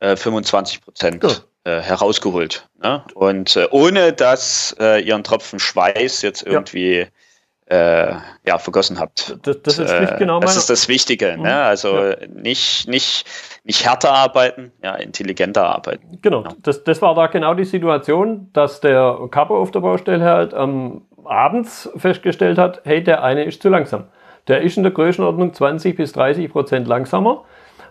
äh, 0.00 0.14
25 0.14 0.82
Prozent. 0.82 1.20
Gut 1.22 1.46
äh, 1.64 1.80
herausgeholt. 1.80 2.68
Ne? 2.82 3.04
Und 3.14 3.56
äh, 3.56 3.68
ohne 3.70 4.12
dass 4.12 4.76
äh, 4.80 5.00
ihr 5.00 5.14
einen 5.14 5.24
Tropfen 5.24 5.58
Schweiß 5.58 6.22
jetzt 6.22 6.42
irgendwie 6.42 7.06
ja, 7.70 8.10
äh, 8.10 8.16
ja 8.46 8.58
vergossen 8.58 8.98
habt. 8.98 9.36
Das, 9.42 9.62
das 9.62 9.78
ist 9.78 10.00
nicht 10.00 10.18
genau 10.18 10.40
Das 10.40 10.56
ist 10.56 10.68
das 10.68 10.88
Wichtige. 10.88 11.36
Mhm. 11.36 11.42
Ne? 11.44 11.54
Also 11.54 11.96
ja. 11.96 12.16
nicht, 12.28 12.88
nicht, 12.88 13.26
nicht 13.64 13.86
härter 13.86 14.12
arbeiten, 14.12 14.72
ja, 14.82 14.94
intelligenter 14.96 15.64
arbeiten. 15.64 16.18
Genau, 16.20 16.42
genau. 16.42 16.56
Das, 16.62 16.84
das 16.84 17.00
war 17.00 17.14
da 17.14 17.28
genau 17.28 17.54
die 17.54 17.64
Situation, 17.64 18.50
dass 18.52 18.80
der 18.80 19.28
Kapo 19.30 19.56
auf 19.56 19.70
der 19.70 19.80
Baustelle 19.80 20.24
halt 20.24 20.52
ähm, 20.54 21.02
abends 21.24 21.88
festgestellt 21.96 22.58
hat, 22.58 22.80
hey, 22.84 23.02
der 23.02 23.22
eine 23.22 23.44
ist 23.44 23.62
zu 23.62 23.68
langsam. 23.68 24.04
Der 24.48 24.62
ist 24.62 24.76
in 24.76 24.82
der 24.82 24.92
Größenordnung 24.92 25.54
20 25.54 25.96
bis 25.96 26.12
30 26.12 26.50
Prozent 26.50 26.88
langsamer, 26.88 27.44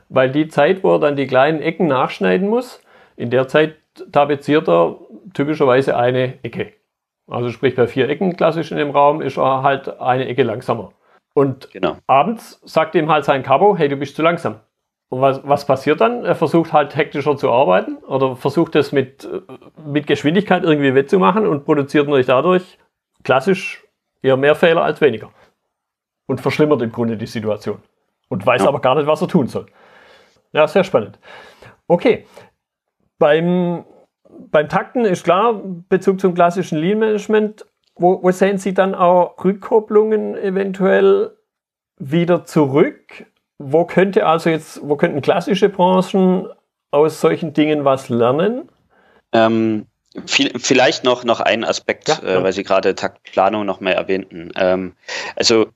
weil 0.10 0.30
die 0.32 0.50
Zeit, 0.50 0.84
wo 0.84 0.96
er 0.96 1.00
dann 1.00 1.16
die 1.16 1.28
kleinen 1.28 1.62
Ecken 1.62 1.88
nachschneiden 1.88 2.50
muss, 2.50 2.82
in 3.22 3.30
der 3.30 3.48
Zeit 3.48 3.76
tapeziert 4.12 4.68
er 4.68 4.98
typischerweise 5.34 5.96
eine 5.96 6.44
Ecke. 6.44 6.74
Also 7.28 7.50
sprich 7.52 7.76
bei 7.76 7.88
vier 7.88 8.10
Ecken 8.10 8.36
klassisch 8.36 8.72
in 8.72 8.78
dem 8.78 8.90
Raum 8.90 9.22
ist 9.22 9.38
er 9.38 9.64
halt 9.64 10.00
eine 10.02 10.28
Ecke 10.28 10.44
langsamer. 10.44 10.92
Und 11.34 11.72
genau. 11.72 11.98
abends 12.08 12.60
sagt 12.66 12.96
ihm 12.96 13.10
halt 13.10 13.24
sein 13.24 13.44
Cabo, 13.44 13.78
hey, 13.78 13.88
du 13.88 13.96
bist 13.96 14.16
zu 14.16 14.22
langsam. 14.22 14.60
Und 15.10 15.22
was, 15.22 15.42
was 15.48 15.66
passiert 15.66 16.02
dann? 16.02 16.26
Er 16.26 16.36
versucht 16.36 16.74
halt 16.74 16.96
hektischer 16.96 17.38
zu 17.38 17.52
arbeiten 17.52 17.98
oder 17.98 18.36
versucht 18.36 18.76
es 18.76 18.92
mit, 18.92 19.28
mit 19.86 20.08
Geschwindigkeit 20.08 20.64
irgendwie 20.64 20.96
wettzumachen 20.96 21.46
und 21.46 21.66
produziert 21.66 22.08
natürlich 22.08 22.28
dadurch 22.28 22.78
klassisch 23.24 23.86
eher 24.22 24.38
mehr 24.38 24.56
Fehler 24.56 24.84
als 24.84 25.00
weniger. 25.02 25.30
Und 26.28 26.42
verschlimmert 26.42 26.82
im 26.82 26.92
Grunde 26.92 27.18
die 27.18 27.26
Situation. 27.28 27.82
Und 28.30 28.46
weiß 28.46 28.62
ja. 28.64 28.68
aber 28.68 28.80
gar 28.80 28.96
nicht, 28.96 29.08
was 29.08 29.22
er 29.22 29.28
tun 29.28 29.48
soll. 29.48 29.66
Ja, 30.54 30.68
sehr 30.68 30.84
spannend. 30.84 31.20
Okay. 31.88 32.26
Beim, 33.22 33.86
beim 34.50 34.68
Takten 34.68 35.06
ist 35.06 35.24
klar, 35.24 35.62
Bezug 35.90 36.20
zum 36.20 36.34
klassischen 36.34 36.80
Lean 36.80 36.98
Management. 36.98 37.68
Wo, 37.94 38.24
wo 38.24 38.32
sehen 38.32 38.58
Sie 38.58 38.74
dann 38.74 38.96
auch 38.96 39.36
Rückkopplungen 39.44 40.36
eventuell 40.36 41.38
wieder 42.00 42.46
zurück? 42.46 43.28
Wo 43.60 43.86
könnte 43.86 44.26
also 44.26 44.50
jetzt, 44.50 44.80
wo 44.82 44.96
könnten 44.96 45.22
klassische 45.22 45.70
Branchen 45.70 46.48
aus 46.90 47.22
solchen 47.22 47.54
Dingen 47.54 47.86
was 47.86 48.10
lernen? 48.10 48.70
Ähm, 49.34 49.86
viel, 50.26 50.58
vielleicht 50.58 51.04
noch, 51.04 51.24
noch 51.24 51.42
ein 51.42 51.64
Aspekt, 51.64 52.08
ja, 52.08 52.24
äh, 52.24 52.42
weil 52.42 52.54
Sie 52.54 52.64
gerade 52.64 52.96
Taktplanung 52.96 53.68
noch 53.68 53.82
mehr 53.82 53.98
erwähnten. 53.98 54.52
Ähm, 54.56 54.94
also 55.36 55.68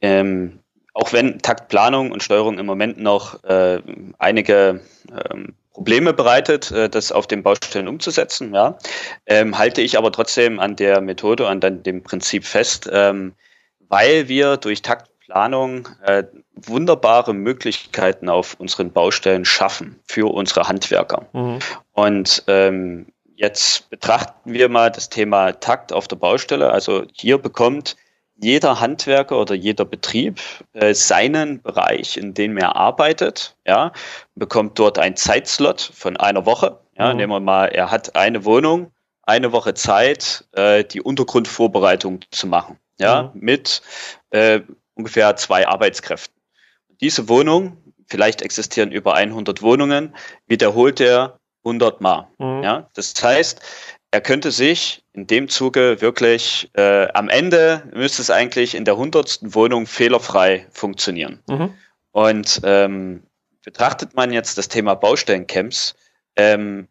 ähm, 0.00 0.60
auch 0.92 1.12
wenn 1.12 1.40
Taktplanung 1.40 2.12
und 2.12 2.22
Steuerung 2.22 2.56
im 2.60 2.66
Moment 2.66 2.98
noch 2.98 3.42
äh, 3.42 3.82
einige 4.20 4.80
ähm, 5.10 5.54
Probleme 5.74 6.12
bereitet, 6.12 6.70
äh, 6.70 6.88
das 6.88 7.12
auf 7.12 7.26
den 7.26 7.42
Baustellen 7.42 7.88
umzusetzen, 7.88 8.54
ja, 8.54 8.78
ähm, 9.26 9.58
halte 9.58 9.82
ich 9.82 9.98
aber 9.98 10.12
trotzdem 10.12 10.60
an 10.60 10.76
der 10.76 11.00
Methode 11.00 11.46
und 11.46 11.64
an 11.64 11.82
dem 11.82 12.02
Prinzip 12.02 12.46
fest, 12.46 12.88
ähm, 12.90 13.34
weil 13.88 14.28
wir 14.28 14.56
durch 14.56 14.82
Taktplanung 14.82 15.88
äh, 16.06 16.22
wunderbare 16.54 17.34
Möglichkeiten 17.34 18.28
auf 18.28 18.54
unseren 18.58 18.92
Baustellen 18.92 19.44
schaffen 19.44 20.00
für 20.06 20.32
unsere 20.32 20.68
Handwerker. 20.68 21.26
Mhm. 21.32 21.58
Und 21.92 22.44
ähm, 22.46 23.06
jetzt 23.34 23.90
betrachten 23.90 24.52
wir 24.52 24.68
mal 24.68 24.90
das 24.90 25.10
Thema 25.10 25.52
Takt 25.52 25.92
auf 25.92 26.06
der 26.06 26.16
Baustelle. 26.16 26.70
Also 26.70 27.04
hier 27.12 27.38
bekommt 27.38 27.96
jeder 28.36 28.80
Handwerker 28.80 29.38
oder 29.38 29.54
jeder 29.54 29.84
Betrieb 29.84 30.40
äh, 30.72 30.94
seinen 30.94 31.62
Bereich, 31.62 32.16
in 32.16 32.34
dem 32.34 32.56
er 32.56 32.76
arbeitet, 32.76 33.56
ja, 33.66 33.92
bekommt 34.34 34.78
dort 34.78 34.98
einen 34.98 35.16
Zeitslot 35.16 35.80
von 35.80 36.16
einer 36.16 36.46
Woche. 36.46 36.80
Ja, 36.98 37.10
mhm. 37.10 37.16
Nehmen 37.16 37.32
wir 37.32 37.40
mal, 37.40 37.66
er 37.66 37.90
hat 37.90 38.16
eine 38.16 38.44
Wohnung, 38.44 38.90
eine 39.22 39.52
Woche 39.52 39.74
Zeit, 39.74 40.44
äh, 40.52 40.84
die 40.84 41.00
Untergrundvorbereitung 41.00 42.20
zu 42.30 42.46
machen, 42.46 42.78
ja, 42.98 43.32
mhm. 43.34 43.40
mit 43.40 43.82
äh, 44.30 44.60
ungefähr 44.94 45.36
zwei 45.36 45.66
Arbeitskräften. 45.66 46.34
Diese 47.00 47.28
Wohnung, 47.28 47.76
vielleicht 48.06 48.42
existieren 48.42 48.92
über 48.92 49.14
100 49.14 49.62
Wohnungen, 49.62 50.14
wiederholt 50.46 51.00
er 51.00 51.38
100 51.64 52.00
Mal. 52.00 52.28
Mhm. 52.38 52.62
Ja, 52.62 52.90
das 52.94 53.14
heißt, 53.20 53.60
er 54.14 54.20
könnte 54.20 54.52
sich 54.52 55.02
in 55.12 55.26
dem 55.26 55.48
Zuge 55.48 56.00
wirklich, 56.00 56.70
äh, 56.74 57.08
am 57.14 57.28
Ende 57.28 57.82
müsste 57.92 58.22
es 58.22 58.30
eigentlich 58.30 58.76
in 58.76 58.84
der 58.84 58.96
hundertsten 58.96 59.56
Wohnung 59.56 59.88
fehlerfrei 59.88 60.68
funktionieren. 60.70 61.42
Mhm. 61.48 61.74
Und 62.12 62.60
ähm, 62.62 63.24
betrachtet 63.64 64.14
man 64.14 64.32
jetzt 64.32 64.56
das 64.56 64.68
Thema 64.68 64.94
Baustellencamps, 64.94 65.96
ähm, 66.36 66.86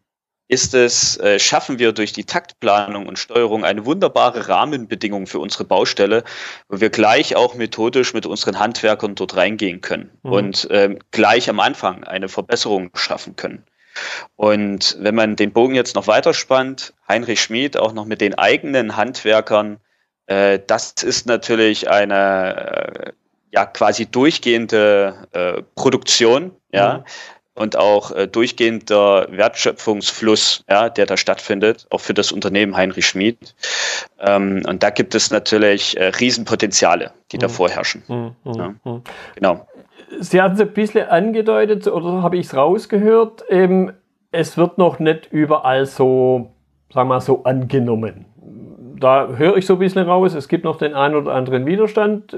ist 0.48 0.74
es, 0.74 1.16
äh, 1.16 1.38
schaffen 1.38 1.78
wir 1.78 1.92
durch 1.92 2.12
die 2.12 2.26
Taktplanung 2.26 3.06
und 3.06 3.18
Steuerung 3.18 3.64
eine 3.64 3.86
wunderbare 3.86 4.46
Rahmenbedingung 4.50 5.26
für 5.26 5.38
unsere 5.38 5.64
Baustelle, 5.64 6.24
wo 6.68 6.82
wir 6.82 6.90
gleich 6.90 7.36
auch 7.36 7.54
methodisch 7.54 8.12
mit 8.12 8.26
unseren 8.26 8.58
Handwerkern 8.58 9.14
dort 9.14 9.34
reingehen 9.34 9.80
können 9.80 10.10
mhm. 10.24 10.30
und 10.30 10.68
ähm, 10.70 10.98
gleich 11.10 11.48
am 11.48 11.58
Anfang 11.58 12.04
eine 12.04 12.28
Verbesserung 12.28 12.90
schaffen 12.94 13.34
können. 13.34 13.64
Und 14.36 14.96
wenn 15.00 15.14
man 15.14 15.36
den 15.36 15.52
Bogen 15.52 15.74
jetzt 15.74 15.94
noch 15.94 16.06
weiterspannt, 16.06 16.94
Heinrich 17.08 17.40
Schmid 17.40 17.76
auch 17.76 17.92
noch 17.92 18.06
mit 18.06 18.20
den 18.20 18.34
eigenen 18.34 18.96
Handwerkern, 18.96 19.78
äh, 20.26 20.58
das 20.66 20.92
ist 21.02 21.26
natürlich 21.26 21.90
eine 21.90 22.86
äh, 23.06 23.12
ja 23.52 23.66
quasi 23.66 24.06
durchgehende 24.06 25.28
äh, 25.32 25.62
Produktion, 25.74 26.52
ja. 26.72 26.98
Mhm. 26.98 27.04
Und 27.54 27.76
auch 27.76 28.10
äh, 28.10 28.26
durchgehender 28.26 29.28
Wertschöpfungsfluss, 29.30 30.64
ja, 30.68 30.88
der 30.88 31.06
da 31.06 31.16
stattfindet, 31.16 31.86
auch 31.90 32.00
für 32.00 32.12
das 32.12 32.32
Unternehmen 32.32 32.76
Heinrich 32.76 33.06
Schmid. 33.06 33.54
Ähm, 34.18 34.62
und 34.66 34.82
da 34.82 34.90
gibt 34.90 35.14
es 35.14 35.30
natürlich 35.30 35.96
äh, 35.96 36.06
Riesenpotenziale, 36.06 37.12
die 37.30 37.36
mhm. 37.36 37.40
da 37.40 37.48
vorherrschen. 37.48 38.02
Mhm. 38.08 38.34
Ja. 38.44 38.74
Mhm. 38.84 39.02
Genau. 39.36 39.68
Sie 40.18 40.42
hatten 40.42 40.54
es 40.54 40.60
ein 40.60 40.72
bisschen 40.72 41.08
angedeutet, 41.08 41.86
oder 41.86 42.22
habe 42.22 42.36
ich 42.36 42.46
es 42.46 42.56
rausgehört, 42.56 43.44
eben, 43.48 43.92
es 44.32 44.56
wird 44.56 44.78
noch 44.78 44.98
nicht 44.98 45.28
überall 45.30 45.86
so, 45.86 46.50
sagen 46.92 47.08
wir 47.08 47.14
mal, 47.14 47.20
so 47.20 47.44
angenommen. 47.44 48.26
Da 49.04 49.28
höre 49.36 49.58
ich 49.58 49.66
so 49.66 49.74
ein 49.74 49.80
bisschen 49.80 50.06
raus, 50.08 50.32
es 50.32 50.48
gibt 50.48 50.64
noch 50.64 50.78
den 50.78 50.94
einen 50.94 51.14
oder 51.14 51.34
anderen 51.34 51.66
Widerstand. 51.66 52.34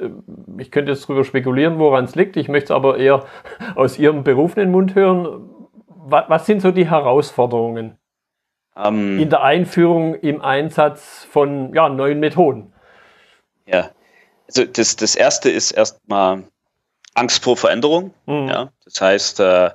Ich 0.59 0.73
könnte 0.73 0.91
jetzt 0.91 1.05
darüber 1.05 1.23
spekulieren, 1.23 1.79
woran 1.79 2.07
es 2.07 2.17
liegt. 2.17 2.37
Ich 2.37 2.49
möchte 2.49 2.65
es 2.65 2.71
aber 2.73 2.99
eher 2.99 3.25
aus 3.77 4.01
Ihrem 4.01 4.25
berufenen 4.25 4.73
Mund 4.73 4.97
hören. 4.97 5.49
Was 6.09 6.45
sind 6.45 6.63
so 6.63 6.73
die 6.73 6.91
Herausforderungen 6.91 7.99
um, 8.75 8.85
ähm. 8.85 9.19
in 9.21 9.31
der 9.31 9.45
Einführung, 9.45 10.17
im 10.17 10.43
Einsatz 10.43 11.25
von 11.31 11.73
ja, 11.73 11.89
neuen 11.89 12.19
Methoden? 12.19 12.73
Ja, 13.67 13.91
also 14.49 14.65
das, 14.65 14.97
das 14.97 15.15
erste 15.15 15.49
ist 15.49 15.71
erstmal 15.71 16.43
Angst 17.15 17.45
vor 17.45 17.57
Veränderung. 17.57 18.13
Mhm. 18.27 18.49
Ja? 18.49 18.73
Das 18.85 19.01
heißt, 19.01 19.39
äh, 19.39 19.67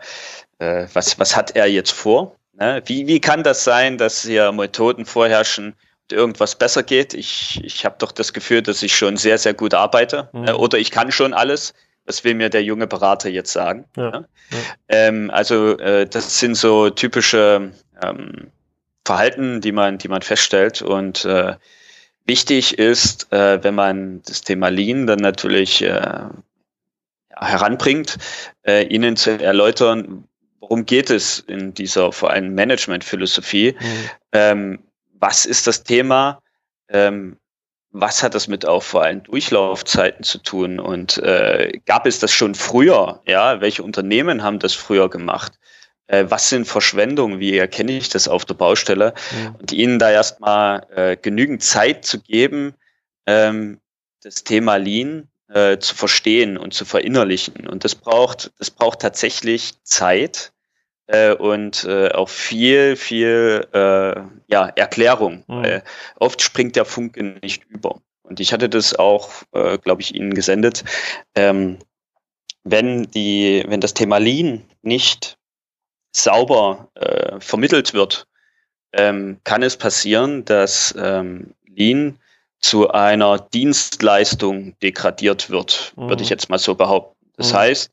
äh, 0.59 0.87
was, 0.91 1.17
was 1.17 1.37
hat 1.37 1.55
er 1.55 1.67
jetzt 1.67 1.91
vor? 1.91 2.35
Ne? 2.51 2.81
Wie, 2.83 3.07
wie 3.07 3.21
kann 3.21 3.43
das 3.43 3.63
sein, 3.63 3.97
dass 3.97 4.23
hier 4.23 4.51
Methoden 4.51 5.05
vorherrschen 5.05 5.77
irgendwas 6.11 6.55
besser 6.55 6.83
geht? 6.83 7.13
Ich, 7.13 7.61
ich 7.63 7.85
habe 7.85 7.95
doch 7.99 8.11
das 8.11 8.33
Gefühl, 8.33 8.61
dass 8.61 8.83
ich 8.83 8.95
schon 8.95 9.17
sehr, 9.17 9.37
sehr 9.37 9.53
gut 9.53 9.73
arbeite 9.73 10.29
mhm. 10.33 10.47
äh, 10.47 10.51
oder 10.51 10.77
ich 10.77 10.91
kann 10.91 11.11
schon 11.11 11.33
alles. 11.33 11.73
Was 12.05 12.23
will 12.23 12.33
mir 12.33 12.49
der 12.49 12.63
junge 12.63 12.87
Berater 12.87 13.29
jetzt 13.29 13.53
sagen? 13.53 13.85
Ja. 13.95 14.03
Ja? 14.03 14.11
Ja. 14.11 14.57
Ähm, 14.89 15.29
also 15.31 15.77
äh, 15.77 16.07
das 16.07 16.39
sind 16.39 16.55
so 16.55 16.89
typische 16.89 17.71
ähm, 18.03 18.51
Verhalten, 19.05 19.61
die 19.61 19.71
man, 19.71 19.97
die 19.97 20.07
man 20.07 20.21
feststellt 20.21 20.81
und 20.81 21.25
äh, 21.25 21.55
Wichtig 22.25 22.77
ist, 22.77 23.31
äh, 23.33 23.63
wenn 23.63 23.75
man 23.75 24.21
das 24.25 24.41
Thema 24.41 24.69
Lean 24.69 25.07
dann 25.07 25.19
natürlich 25.19 25.81
äh, 25.81 26.21
heranbringt, 27.29 28.17
äh, 28.65 28.85
ihnen 28.85 29.17
zu 29.17 29.31
erläutern, 29.31 30.25
worum 30.59 30.85
geht 30.85 31.09
es 31.09 31.39
in 31.39 31.73
dieser 31.73 32.11
vor 32.11 32.29
allem 32.29 32.53
Management-Philosophie, 32.53 33.75
mhm. 33.77 34.09
ähm, 34.33 34.79
was 35.21 35.45
ist 35.45 35.67
das 35.67 35.83
Thema, 35.83 36.41
ähm, 36.89 37.37
was 37.91 38.23
hat 38.23 38.35
das 38.35 38.47
mit 38.47 38.65
auch 38.65 38.83
vor 38.83 39.03
allem 39.03 39.23
Durchlaufzeiten 39.23 40.23
zu 40.23 40.39
tun 40.39 40.79
und 40.79 41.17
äh, 41.19 41.79
gab 41.85 42.05
es 42.05 42.19
das 42.19 42.31
schon 42.31 42.55
früher? 42.55 43.21
Ja, 43.25 43.61
welche 43.61 43.83
Unternehmen 43.83 44.43
haben 44.43 44.59
das 44.59 44.73
früher 44.73 45.09
gemacht? 45.09 45.53
Äh, 46.07 46.25
was 46.29 46.49
sind 46.49 46.65
Verschwendungen? 46.65 47.39
Wie 47.39 47.57
erkenne 47.57 47.91
ich 47.97 48.09
das 48.09 48.27
auf 48.27 48.45
der 48.45 48.55
Baustelle? 48.55 49.13
Mhm. 49.31 49.55
Und 49.55 49.71
ihnen 49.71 49.99
da 49.99 50.09
erstmal 50.09 50.87
äh, 50.95 51.17
genügend 51.17 51.63
Zeit 51.63 52.05
zu 52.05 52.19
geben, 52.19 52.75
ähm, 53.27 53.79
das 54.23 54.43
Thema 54.43 54.77
Lean 54.77 55.27
äh, 55.49 55.77
zu 55.77 55.93
verstehen 55.93 56.57
und 56.57 56.73
zu 56.73 56.85
verinnerlichen. 56.85 57.67
Und 57.67 57.83
das 57.83 57.95
braucht, 57.95 58.51
das 58.57 58.71
braucht 58.71 58.99
tatsächlich 58.99 59.73
Zeit 59.83 60.53
äh, 61.07 61.33
und 61.33 61.83
äh, 61.85 62.09
auch 62.09 62.29
viel, 62.29 62.95
viel 62.95 63.67
äh, 63.73 64.21
ja, 64.47 64.67
Erklärung. 64.75 65.43
Mhm. 65.47 65.81
oft 66.19 66.41
springt 66.41 66.75
der 66.75 66.85
Funke 66.85 67.23
nicht 67.41 67.65
über. 67.69 68.01
Und 68.23 68.39
ich 68.39 68.53
hatte 68.53 68.69
das 68.69 68.95
auch, 68.95 69.29
äh, 69.51 69.77
glaube 69.77 70.01
ich, 70.01 70.15
Ihnen 70.15 70.33
gesendet. 70.33 70.83
Ähm, 71.35 71.79
wenn 72.63 73.03
die, 73.11 73.63
wenn 73.67 73.81
das 73.81 73.93
Thema 73.93 74.19
Lean 74.19 74.63
nicht 74.81 75.37
sauber 76.15 76.89
äh, 76.95 77.39
vermittelt 77.39 77.93
wird, 77.93 78.27
ähm, 78.93 79.39
kann 79.43 79.63
es 79.63 79.77
passieren, 79.77 80.45
dass 80.45 80.93
ähm, 80.97 81.53
Lean 81.65 82.19
zu 82.59 82.89
einer 82.91 83.39
Dienstleistung 83.39 84.77
degradiert 84.79 85.49
wird, 85.49 85.93
mhm. 85.95 86.09
würde 86.09 86.23
ich 86.23 86.29
jetzt 86.29 86.49
mal 86.49 86.59
so 86.59 86.75
behaupten. 86.75 87.17
Das 87.37 87.53
mhm. 87.53 87.57
heißt, 87.57 87.91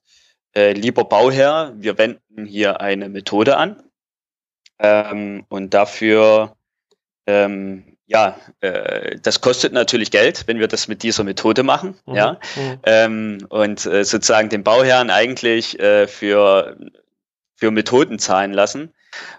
äh, 0.55 0.73
lieber 0.73 1.05
Bauherr, 1.05 1.73
wir 1.77 1.99
wenden 1.99 2.47
hier 2.47 2.81
eine 2.81 3.09
Methode 3.09 3.57
an 3.57 3.83
ähm, 4.79 5.45
und 5.49 5.75
dafür, 5.75 6.57
ähm, 7.27 7.97
ja, 8.07 8.39
äh, 8.61 9.17
das 9.23 9.41
kostet 9.41 9.73
natürlich 9.73 10.11
Geld, 10.11 10.45
wenn 10.47 10.59
wir 10.59 10.69
das 10.69 10.89
mit 10.89 11.03
dieser 11.03 11.25
Methode 11.25 11.63
machen, 11.63 11.99
mhm. 12.07 12.15
ja, 12.15 12.33
mhm. 12.57 12.79
ähm, 12.85 13.47
und 13.51 13.85
äh, 13.87 14.05
sozusagen 14.05 14.49
den 14.49 14.65
Bauherrn 14.65 15.11
eigentlich 15.11 15.79
äh, 15.79 16.07
für 16.07 16.77
für 17.59 17.71
Methoden 17.73 18.19
zahlen 18.19 18.53
lassen. 18.53 18.95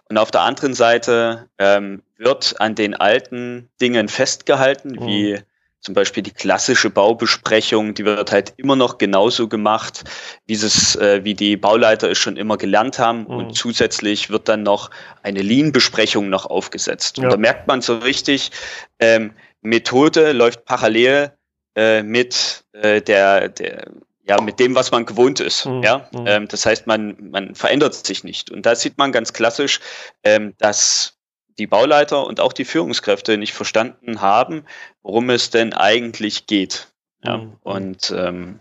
Und 0.10 0.18
auf 0.18 0.30
der 0.30 0.42
anderen 0.42 0.74
Seite 0.74 1.48
ähm, 1.58 2.04
wird 2.18 2.60
an 2.60 2.76
den 2.76 2.96
alten 2.96 3.70
Dingen 3.80 4.10
festgehalten, 4.10 4.92
mhm. 4.92 5.08
wie 5.08 5.40
zum 5.82 5.94
Beispiel 5.94 6.24
die 6.24 6.32
klassische 6.32 6.90
Baubesprechung, 6.90 7.94
die 7.94 8.06
wird 8.06 8.32
halt 8.32 8.54
immer 8.58 8.76
noch 8.76 8.98
genauso 8.98 9.48
gemacht, 9.48 10.04
wie 10.46 10.54
es, 10.54 10.96
äh, 10.98 11.24
wie 11.24 11.34
die 11.34 11.56
Bauleiter 11.56 12.10
es 12.12 12.18
schon 12.18 12.36
immer 12.36 12.58
gelernt 12.58 13.00
haben. 13.00 13.22
Mhm. 13.22 13.28
Und 13.28 13.54
zusätzlich 13.56 14.30
wird 14.30 14.50
dann 14.50 14.64
noch 14.64 14.92
eine 15.24 15.42
Lean-Besprechung 15.42 16.30
noch 16.30 16.46
aufgesetzt. 16.46 17.18
Ja. 17.18 17.24
Und 17.24 17.34
da 17.34 17.38
merkt 17.38 17.68
man 17.68 17.82
so 17.82 17.98
richtig, 17.98 18.52
ähm, 19.00 19.34
Methode 19.62 20.34
läuft 20.34 20.66
parallel 20.66 21.32
äh, 21.76 22.04
mit 22.04 22.66
äh, 22.74 23.02
der, 23.02 23.50
der 23.50 23.92
ja, 24.30 24.40
mit 24.42 24.60
dem, 24.60 24.76
was 24.76 24.92
man 24.92 25.06
gewohnt 25.06 25.40
ist. 25.40 25.66
Mhm. 25.66 25.82
Ja, 25.82 26.10
mhm. 26.12 26.28
ähm, 26.28 26.48
das 26.48 26.66
heißt, 26.66 26.86
man, 26.86 27.18
man 27.32 27.56
verändert 27.56 27.96
sich 27.96 28.24
nicht. 28.24 28.52
Und 28.52 28.66
da 28.66 28.76
sieht 28.76 28.98
man 28.98 29.12
ganz 29.12 29.34
klassisch, 29.34 29.80
ähm, 30.24 30.54
dass 30.60 31.19
die 31.60 31.68
Bauleiter 31.68 32.26
und 32.26 32.40
auch 32.40 32.54
die 32.54 32.66
Führungskräfte 32.66 33.38
nicht 33.38 33.54
verstanden 33.54 34.22
haben, 34.22 34.66
worum 35.04 35.30
es 35.30 35.50
denn 35.50 35.74
eigentlich 35.74 36.48
geht. 36.48 36.88
Ja, 37.24 37.38
mhm. 37.38 37.58
und 37.64 38.12
ähm, 38.18 38.60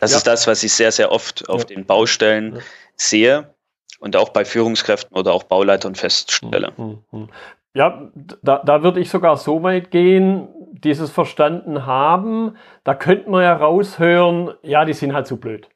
das 0.00 0.12
ja. 0.12 0.18
ist 0.18 0.26
das, 0.26 0.46
was 0.46 0.62
ich 0.62 0.72
sehr, 0.72 0.92
sehr 0.92 1.10
oft 1.10 1.48
auf 1.48 1.62
ja. 1.62 1.76
den 1.76 1.86
Baustellen 1.86 2.60
sehe 2.96 3.54
und 3.98 4.16
auch 4.16 4.28
bei 4.28 4.44
Führungskräften 4.44 5.16
oder 5.16 5.32
auch 5.32 5.44
Bauleitern 5.44 5.94
feststelle. 5.94 6.72
Mhm. 6.76 6.98
Mhm. 7.10 7.28
Ja, 7.74 8.10
da, 8.42 8.62
da 8.64 8.82
würde 8.82 9.00
ich 9.00 9.08
sogar 9.08 9.36
so 9.36 9.62
weit 9.62 9.90
gehen, 9.90 10.48
dieses 10.72 11.10
Verstanden 11.10 11.86
haben, 11.86 12.56
da 12.84 12.94
könnte 12.94 13.30
man 13.30 13.42
ja 13.42 13.54
raushören, 13.54 14.52
ja, 14.62 14.84
die 14.84 14.92
sind 14.92 15.14
halt 15.14 15.26
zu 15.26 15.38
blöd. 15.38 15.68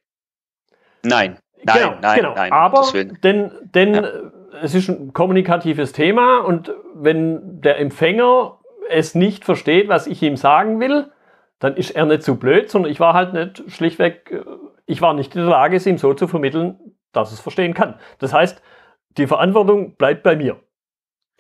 Nein, 1.03 1.39
nein, 1.63 1.79
genau, 1.79 1.95
nein, 2.01 2.17
genau. 2.17 2.35
nein. 2.35 2.53
Aber 2.53 2.89
denn, 3.23 3.53
denn 3.63 3.95
ja. 3.95 4.13
Es 4.61 4.75
ist 4.75 4.89
ein 4.89 5.13
kommunikatives 5.13 5.93
Thema 5.93 6.39
und 6.41 6.73
wenn 6.95 7.61
der 7.61 7.79
Empfänger 7.79 8.59
es 8.89 9.15
nicht 9.15 9.45
versteht, 9.45 9.89
was 9.89 10.07
ich 10.07 10.23
ihm 10.23 10.37
sagen 10.37 10.81
will, 10.81 11.11
dann 11.59 11.77
ist 11.77 11.91
er 11.93 12.07
nicht 12.07 12.23
zu 12.23 12.37
blöd, 12.37 12.71
sondern 12.71 12.91
ich 12.91 13.01
war 13.01 13.15
halt 13.15 13.33
nicht 13.33 13.63
schlichtweg, 13.69 14.31
äh, 14.31 14.43
ich 14.87 15.01
war 15.01 15.15
nicht 15.15 15.35
in 15.35 15.43
der 15.43 15.51
Lage, 15.51 15.77
es 15.77 15.87
ihm 15.87 15.99
so 15.99 16.13
zu 16.15 16.27
vermitteln, 16.27 16.79
dass 17.13 17.33
es 17.33 17.41
verstehen 17.41 17.75
kann. 17.75 17.99
Das 18.19 18.33
heißt, 18.33 18.61
die 19.17 19.27
Verantwortung 19.27 19.97
bleibt 19.97 20.23
bei 20.23 20.37
mir. 20.37 20.61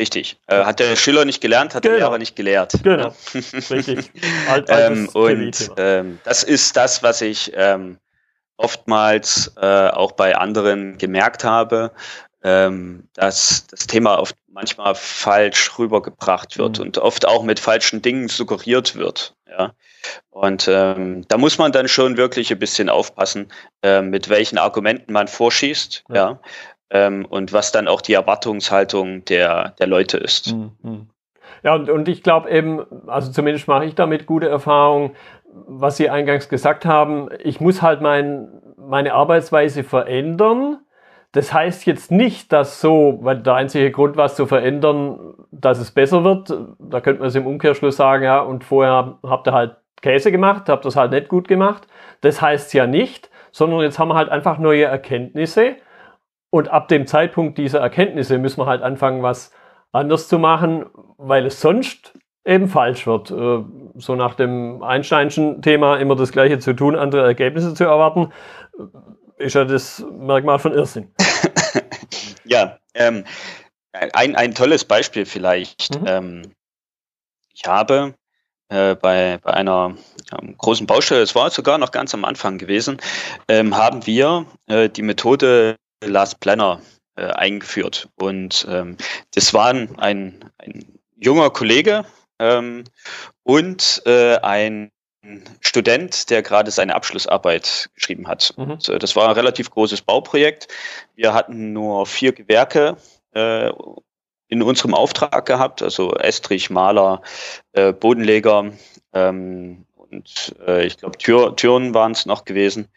Richtig. 0.00 0.40
Äh, 0.46 0.64
hat 0.64 0.80
der 0.80 0.96
Schüler 0.96 1.24
nicht 1.24 1.40
gelernt, 1.40 1.74
hat 1.74 1.82
genau. 1.82 1.96
der 1.96 2.06
Lehrer 2.06 2.18
nicht 2.18 2.36
gelehrt. 2.36 2.74
Genau. 2.82 3.14
Richtig. 3.34 4.10
Alt, 4.48 4.68
ähm, 4.68 5.08
und 5.12 5.70
ähm, 5.76 6.18
das 6.24 6.42
ist 6.44 6.76
das, 6.76 7.02
was 7.02 7.20
ich 7.20 7.52
ähm, 7.54 7.98
oftmals 8.56 9.52
äh, 9.60 9.88
auch 9.88 10.12
bei 10.12 10.36
anderen 10.36 10.98
gemerkt 10.98 11.44
habe, 11.44 11.92
ähm, 12.44 13.08
dass 13.14 13.66
das 13.68 13.86
Thema 13.86 14.18
oft 14.18 14.36
manchmal 14.48 14.94
falsch 14.94 15.78
rübergebracht 15.78 16.58
wird 16.58 16.78
mhm. 16.78 16.86
und 16.86 16.98
oft 16.98 17.26
auch 17.26 17.42
mit 17.42 17.60
falschen 17.60 18.02
Dingen 18.02 18.28
suggeriert 18.28 18.96
wird. 18.96 19.34
Ja. 19.48 19.72
Und 20.30 20.68
ähm, 20.68 21.26
da 21.28 21.38
muss 21.38 21.58
man 21.58 21.72
dann 21.72 21.86
schon 21.88 22.16
wirklich 22.16 22.50
ein 22.50 22.58
bisschen 22.58 22.88
aufpassen, 22.88 23.52
äh, 23.82 24.02
mit 24.02 24.28
welchen 24.28 24.58
Argumenten 24.58 25.12
man 25.12 25.28
vorschießt. 25.28 26.04
Ja. 26.08 26.14
ja 26.14 26.40
ähm, 26.92 27.24
und 27.24 27.52
was 27.52 27.72
dann 27.72 27.88
auch 27.88 28.00
die 28.00 28.12
Erwartungshaltung 28.12 29.24
der, 29.24 29.70
der 29.78 29.86
Leute 29.86 30.18
ist. 30.18 30.52
Mhm. 30.52 31.08
Ja, 31.62 31.74
und, 31.74 31.88
und 31.90 32.08
ich 32.08 32.22
glaube 32.22 32.50
eben, 32.50 32.84
also 33.08 33.32
zumindest 33.32 33.66
mache 33.66 33.86
ich 33.86 33.94
damit 33.94 34.26
gute 34.26 34.48
Erfahrungen, 34.48 35.16
was 35.52 35.96
Sie 35.96 36.10
eingangs 36.10 36.48
gesagt 36.48 36.84
haben, 36.84 37.28
ich 37.42 37.60
muss 37.60 37.82
halt 37.82 38.00
mein, 38.00 38.48
meine 38.76 39.14
Arbeitsweise 39.14 39.84
verändern. 39.84 40.80
Das 41.32 41.52
heißt 41.52 41.86
jetzt 41.86 42.10
nicht, 42.10 42.52
dass 42.52 42.80
so, 42.80 43.18
weil 43.22 43.38
der 43.38 43.54
einzige 43.54 43.90
Grund, 43.90 44.16
was 44.16 44.36
zu 44.36 44.46
verändern, 44.46 45.34
dass 45.50 45.78
es 45.78 45.90
besser 45.90 46.24
wird, 46.24 46.52
da 46.78 47.00
könnte 47.00 47.20
man 47.20 47.28
es 47.28 47.34
im 47.34 47.46
Umkehrschluss 47.46 47.96
sagen, 47.96 48.24
ja, 48.24 48.40
und 48.40 48.64
vorher 48.64 49.18
habt 49.22 49.48
ihr 49.48 49.52
halt 49.52 49.76
Käse 50.02 50.30
gemacht, 50.30 50.68
habt 50.68 50.84
das 50.84 50.96
halt 50.96 51.12
nicht 51.12 51.28
gut 51.28 51.48
gemacht. 51.48 51.86
Das 52.20 52.42
heißt 52.42 52.74
ja 52.74 52.86
nicht, 52.86 53.30
sondern 53.50 53.80
jetzt 53.80 53.98
haben 53.98 54.08
wir 54.08 54.14
halt 54.14 54.28
einfach 54.28 54.58
neue 54.58 54.84
Erkenntnisse 54.84 55.76
und 56.50 56.70
ab 56.70 56.88
dem 56.88 57.06
Zeitpunkt 57.06 57.56
dieser 57.56 57.80
Erkenntnisse 57.80 58.36
müssen 58.36 58.60
wir 58.60 58.66
halt 58.66 58.82
anfangen, 58.82 59.22
was 59.22 59.52
anders 59.90 60.28
zu 60.28 60.38
machen, 60.38 60.84
weil 61.16 61.46
es 61.46 61.62
sonst 61.62 62.18
eben 62.44 62.68
falsch 62.68 63.06
wird. 63.06 63.30
Äh, 63.30 63.64
so 63.94 64.16
nach 64.16 64.34
dem 64.34 64.82
Einsteinschen 64.82 65.62
Thema 65.62 65.96
immer 65.96 66.14
das 66.14 66.30
Gleiche 66.30 66.58
zu 66.58 66.74
tun, 66.74 66.94
andere 66.94 67.22
Ergebnisse 67.22 67.72
zu 67.72 67.84
erwarten, 67.84 68.32
ist 69.38 69.54
ja 69.54 69.64
das 69.64 70.04
Merkmal 70.12 70.58
von 70.58 70.72
Irrsinn. 70.72 71.12
ja, 72.44 72.78
ähm, 72.94 73.24
ein, 73.92 74.36
ein 74.36 74.54
tolles 74.54 74.84
Beispiel 74.84 75.26
vielleicht. 75.26 76.00
Mhm. 76.00 76.06
Ähm, 76.06 76.42
ich 77.52 77.64
habe 77.66 78.14
äh, 78.68 78.94
bei, 78.94 79.38
bei 79.42 79.52
einer 79.52 79.96
ähm, 80.40 80.56
großen 80.56 80.86
Baustelle, 80.86 81.22
es 81.22 81.34
war 81.34 81.50
sogar 81.50 81.78
noch 81.78 81.90
ganz 81.90 82.14
am 82.14 82.24
Anfang 82.24 82.58
gewesen, 82.58 82.98
ähm, 83.48 83.76
haben 83.76 84.06
wir 84.06 84.46
äh, 84.66 84.88
die 84.88 85.02
Methode 85.02 85.76
Last 86.02 86.40
Planner 86.40 86.80
äh, 87.16 87.26
eingeführt. 87.26 88.08
Und 88.16 88.66
ähm, 88.68 88.96
das 89.34 89.52
waren 89.52 89.98
ein, 89.98 90.50
ein 90.58 90.98
junger 91.16 91.50
Kollege 91.50 92.04
ähm, 92.38 92.84
und 93.42 94.02
äh, 94.06 94.36
ein 94.38 94.90
Student, 95.60 96.30
der 96.30 96.42
gerade 96.42 96.70
seine 96.70 96.94
Abschlussarbeit 96.94 97.90
geschrieben 97.94 98.26
hat. 98.26 98.54
Mhm. 98.56 98.78
Das 98.98 99.14
war 99.14 99.28
ein 99.28 99.34
relativ 99.34 99.70
großes 99.70 100.02
Bauprojekt. 100.02 100.68
Wir 101.14 101.32
hatten 101.32 101.72
nur 101.72 102.06
vier 102.06 102.32
Gewerke 102.32 102.96
äh, 103.34 103.70
in 104.48 104.62
unserem 104.62 104.94
Auftrag 104.94 105.46
gehabt, 105.46 105.82
also 105.82 106.12
Estrich, 106.14 106.70
Maler, 106.70 107.22
äh, 107.72 107.92
Bodenleger 107.92 108.72
ähm, 109.12 109.86
und 109.94 110.54
äh, 110.66 110.84
ich 110.86 110.98
glaube 110.98 111.16
Tür, 111.18 111.56
Türen 111.56 111.94
waren 111.94 112.12
es 112.12 112.26
noch 112.26 112.44
gewesen. 112.44 112.88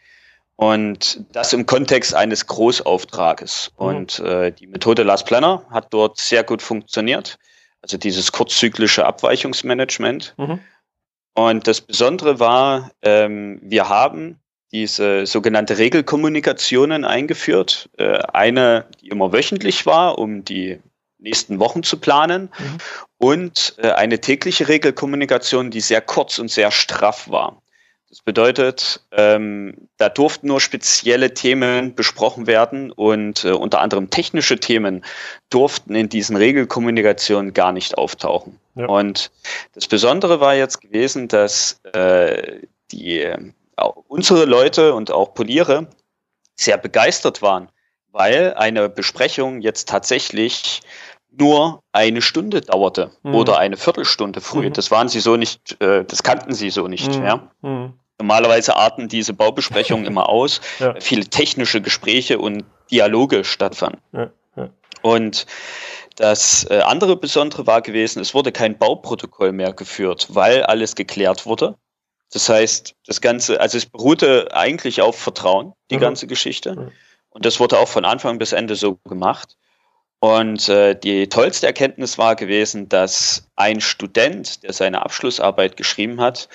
Und 0.56 1.24
das 1.32 1.52
im 1.52 1.66
Kontext 1.66 2.14
eines 2.14 2.46
Großauftrages. 2.46 3.72
Mhm. 3.78 3.86
Und 3.86 4.18
äh, 4.20 4.52
die 4.52 4.66
Methode 4.66 5.02
Last 5.02 5.26
Planner 5.26 5.64
hat 5.70 5.88
dort 5.90 6.18
sehr 6.18 6.44
gut 6.44 6.62
funktioniert. 6.62 7.38
Also 7.82 7.98
dieses 7.98 8.32
kurzzyklische 8.32 9.06
Abweichungsmanagement. 9.06 10.34
Mhm. 10.38 10.60
Und 11.36 11.66
das 11.66 11.82
Besondere 11.82 12.40
war, 12.40 12.92
ähm, 13.02 13.60
wir 13.62 13.90
haben 13.90 14.40
diese 14.72 15.26
sogenannte 15.26 15.76
Regelkommunikationen 15.76 17.04
eingeführt. 17.04 17.90
Äh, 17.98 18.20
eine, 18.32 18.86
die 19.02 19.08
immer 19.08 19.34
wöchentlich 19.34 19.84
war, 19.84 20.18
um 20.18 20.46
die 20.46 20.80
nächsten 21.18 21.58
Wochen 21.58 21.82
zu 21.82 21.98
planen. 21.98 22.48
Mhm. 22.58 22.78
Und 23.18 23.74
äh, 23.76 23.90
eine 23.90 24.18
tägliche 24.20 24.68
Regelkommunikation, 24.68 25.70
die 25.70 25.80
sehr 25.80 26.00
kurz 26.00 26.38
und 26.38 26.50
sehr 26.50 26.70
straff 26.70 27.28
war. 27.30 27.62
Das 28.16 28.22
bedeutet, 28.22 29.02
ähm, 29.12 29.88
da 29.98 30.08
durften 30.08 30.46
nur 30.46 30.62
spezielle 30.62 31.34
Themen 31.34 31.94
besprochen 31.94 32.46
werden 32.46 32.90
und 32.90 33.44
äh, 33.44 33.50
unter 33.50 33.82
anderem 33.82 34.08
technische 34.08 34.58
Themen 34.58 35.04
durften 35.50 35.94
in 35.94 36.08
diesen 36.08 36.34
Regelkommunikationen 36.34 37.52
gar 37.52 37.72
nicht 37.72 37.98
auftauchen. 37.98 38.58
Ja. 38.74 38.86
Und 38.86 39.30
das 39.74 39.86
Besondere 39.86 40.40
war 40.40 40.54
jetzt 40.54 40.80
gewesen, 40.80 41.28
dass 41.28 41.78
äh, 41.92 42.62
die, 42.90 43.20
äh, 43.20 43.38
unsere 44.08 44.46
Leute 44.46 44.94
und 44.94 45.10
auch 45.10 45.34
Poliere 45.34 45.88
sehr 46.54 46.78
begeistert 46.78 47.42
waren, 47.42 47.68
weil 48.12 48.54
eine 48.54 48.88
Besprechung 48.88 49.60
jetzt 49.60 49.90
tatsächlich 49.90 50.80
nur 51.38 51.82
eine 51.92 52.22
Stunde 52.22 52.62
dauerte 52.62 53.10
mhm. 53.24 53.34
oder 53.34 53.58
eine 53.58 53.76
Viertelstunde 53.76 54.40
früh. 54.40 54.68
Mhm. 54.68 54.72
Das 54.72 54.90
waren 54.90 55.10
sie 55.10 55.20
so 55.20 55.36
nicht, 55.36 55.78
äh, 55.82 56.02
das 56.06 56.22
kannten 56.22 56.54
sie 56.54 56.70
so 56.70 56.88
nicht. 56.88 57.14
Mhm. 57.14 57.22
Ja. 57.22 57.50
Normalerweise 58.18 58.76
arten 58.76 59.08
diese 59.08 59.34
Baubesprechungen 59.34 60.06
immer 60.06 60.28
aus, 60.28 60.60
ja. 60.78 60.94
viele 61.00 61.26
technische 61.26 61.80
Gespräche 61.80 62.38
und 62.38 62.64
Dialoge 62.90 63.44
stattfanden. 63.44 64.00
Ja. 64.12 64.30
Ja. 64.56 64.70
Und 65.02 65.46
das 66.16 66.66
äh, 66.70 66.80
andere 66.80 67.16
Besondere 67.16 67.66
war 67.66 67.82
gewesen, 67.82 68.20
es 68.20 68.32
wurde 68.32 68.52
kein 68.52 68.78
Bauprotokoll 68.78 69.52
mehr 69.52 69.72
geführt, 69.72 70.28
weil 70.30 70.62
alles 70.62 70.94
geklärt 70.94 71.44
wurde. 71.44 71.76
Das 72.32 72.48
heißt, 72.48 72.94
das 73.06 73.20
Ganze, 73.20 73.60
also 73.60 73.78
es 73.78 73.86
beruhte 73.86 74.48
eigentlich 74.52 75.02
auf 75.02 75.16
Vertrauen, 75.18 75.74
die 75.90 75.96
mhm. 75.96 76.00
ganze 76.00 76.26
Geschichte. 76.26 76.74
Mhm. 76.74 76.92
Und 77.30 77.44
das 77.44 77.60
wurde 77.60 77.78
auch 77.78 77.88
von 77.88 78.04
Anfang 78.04 78.38
bis 78.38 78.52
Ende 78.52 78.76
so 78.76 78.96
gemacht. 79.04 79.56
Und 80.18 80.68
äh, 80.70 80.98
die 80.98 81.28
tollste 81.28 81.66
Erkenntnis 81.66 82.16
war 82.16 82.34
gewesen, 82.34 82.88
dass 82.88 83.46
ein 83.54 83.82
Student, 83.82 84.62
der 84.62 84.72
seine 84.72 85.02
Abschlussarbeit 85.02 85.76
geschrieben 85.76 86.20
hat, 86.20 86.48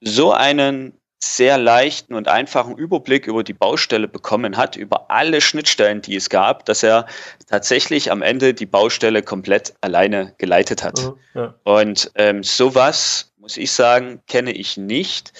so 0.00 0.32
einen 0.32 0.94
sehr 1.22 1.58
leichten 1.58 2.14
und 2.14 2.28
einfachen 2.28 2.78
Überblick 2.78 3.26
über 3.26 3.44
die 3.44 3.52
Baustelle 3.52 4.08
bekommen 4.08 4.56
hat, 4.56 4.76
über 4.76 5.10
alle 5.10 5.42
Schnittstellen, 5.42 6.00
die 6.00 6.16
es 6.16 6.30
gab, 6.30 6.64
dass 6.64 6.82
er 6.82 7.06
tatsächlich 7.46 8.10
am 8.10 8.22
Ende 8.22 8.54
die 8.54 8.66
Baustelle 8.66 9.22
komplett 9.22 9.74
alleine 9.82 10.34
geleitet 10.38 10.82
hat. 10.82 11.02
Mhm, 11.02 11.16
ja. 11.34 11.54
Und 11.64 12.10
ähm, 12.14 12.42
sowas, 12.42 13.32
muss 13.36 13.58
ich 13.58 13.70
sagen, 13.72 14.22
kenne 14.26 14.52
ich 14.52 14.78
nicht. 14.78 15.34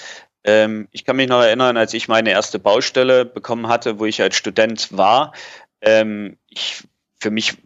Ähm, 0.45 0.87
ich 0.91 1.07
kann 1.07 1.17
mich 1.17 1.29
noch 1.29 1.43
erinnern, 1.43 1.79
als 1.79 1.95
ich 1.95 2.09
meine 2.09 2.31
erste 2.31 2.59
Baustelle 2.59 3.25
bekommen 3.25 3.69
hatte, 3.69 3.99
wo 3.99 4.05
ich 4.05 4.21
als 4.21 4.37
Student 4.37 4.95
war. 4.95 5.33
Ähm, 5.81 6.37
ich, 6.49 6.85
für 7.21 7.31
mich 7.31 7.57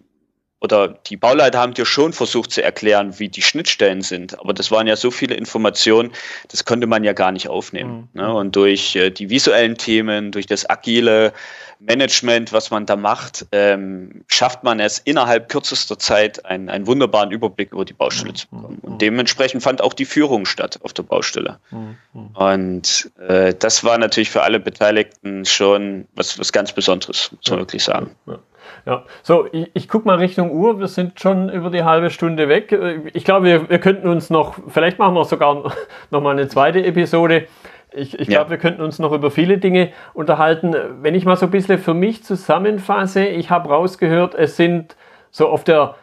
oder 0.64 0.88
die 0.88 1.18
Bauleiter 1.18 1.58
haben 1.58 1.74
dir 1.74 1.84
schon 1.84 2.14
versucht 2.14 2.50
zu 2.50 2.62
erklären, 2.62 3.18
wie 3.18 3.28
die 3.28 3.42
Schnittstellen 3.42 4.00
sind. 4.00 4.40
Aber 4.40 4.54
das 4.54 4.70
waren 4.70 4.86
ja 4.86 4.96
so 4.96 5.10
viele 5.10 5.34
Informationen, 5.34 6.10
das 6.48 6.64
konnte 6.64 6.86
man 6.86 7.04
ja 7.04 7.12
gar 7.12 7.32
nicht 7.32 7.50
aufnehmen. 7.50 8.08
Mhm. 8.14 8.20
Ne? 8.20 8.34
Und 8.34 8.56
durch 8.56 8.96
äh, 8.96 9.10
die 9.10 9.28
visuellen 9.28 9.76
Themen, 9.76 10.32
durch 10.32 10.46
das 10.46 10.68
agile 10.68 11.34
Management, 11.80 12.54
was 12.54 12.70
man 12.70 12.86
da 12.86 12.96
macht, 12.96 13.44
ähm, 13.52 14.24
schafft 14.28 14.64
man 14.64 14.80
es 14.80 14.98
innerhalb 15.00 15.50
kürzester 15.50 15.98
Zeit 15.98 16.46
einen, 16.46 16.70
einen 16.70 16.86
wunderbaren 16.86 17.30
Überblick 17.30 17.72
über 17.72 17.84
die 17.84 17.92
Baustelle 17.92 18.30
mhm. 18.30 18.36
zu 18.36 18.48
bekommen. 18.48 18.78
Und 18.80 19.02
dementsprechend 19.02 19.62
fand 19.62 19.82
auch 19.82 19.92
die 19.92 20.06
Führung 20.06 20.46
statt 20.46 20.78
auf 20.82 20.94
der 20.94 21.02
Baustelle. 21.02 21.58
Mhm. 21.72 21.96
Und 22.32 23.10
äh, 23.28 23.52
das 23.52 23.84
war 23.84 23.98
natürlich 23.98 24.30
für 24.30 24.42
alle 24.42 24.60
Beteiligten 24.60 25.44
schon 25.44 26.06
was, 26.14 26.38
was 26.38 26.52
ganz 26.52 26.72
Besonderes, 26.72 27.32
muss 27.32 27.50
man 27.50 27.58
ja. 27.58 27.62
wirklich 27.62 27.84
sagen. 27.84 28.12
Ja. 28.24 28.38
Ja, 28.86 29.04
so, 29.22 29.46
ich, 29.52 29.70
ich 29.74 29.88
gucke 29.88 30.06
mal 30.06 30.18
Richtung 30.18 30.50
Uhr. 30.50 30.78
Wir 30.80 30.88
sind 30.88 31.20
schon 31.20 31.48
über 31.48 31.70
die 31.70 31.84
halbe 31.84 32.10
Stunde 32.10 32.48
weg. 32.48 32.76
Ich 33.12 33.24
glaube, 33.24 33.46
wir, 33.46 33.70
wir 33.70 33.78
könnten 33.78 34.08
uns 34.08 34.30
noch, 34.30 34.56
vielleicht 34.68 34.98
machen 34.98 35.14
wir 35.14 35.24
sogar 35.24 35.72
noch 36.10 36.20
mal 36.20 36.30
eine 36.30 36.48
zweite 36.48 36.84
Episode. 36.84 37.46
Ich, 37.92 38.18
ich 38.18 38.28
glaube, 38.28 38.46
ja. 38.46 38.50
wir 38.50 38.58
könnten 38.58 38.82
uns 38.82 38.98
noch 38.98 39.12
über 39.12 39.30
viele 39.30 39.58
Dinge 39.58 39.90
unterhalten. 40.14 40.74
Wenn 41.00 41.14
ich 41.14 41.24
mal 41.24 41.36
so 41.36 41.46
ein 41.46 41.52
bisschen 41.52 41.78
für 41.78 41.94
mich 41.94 42.24
zusammenfasse, 42.24 43.24
ich 43.24 43.50
habe 43.50 43.68
rausgehört, 43.68 44.34
es 44.34 44.56
sind 44.56 44.96
so 45.30 45.48
auf 45.48 45.64
der, 45.64 45.94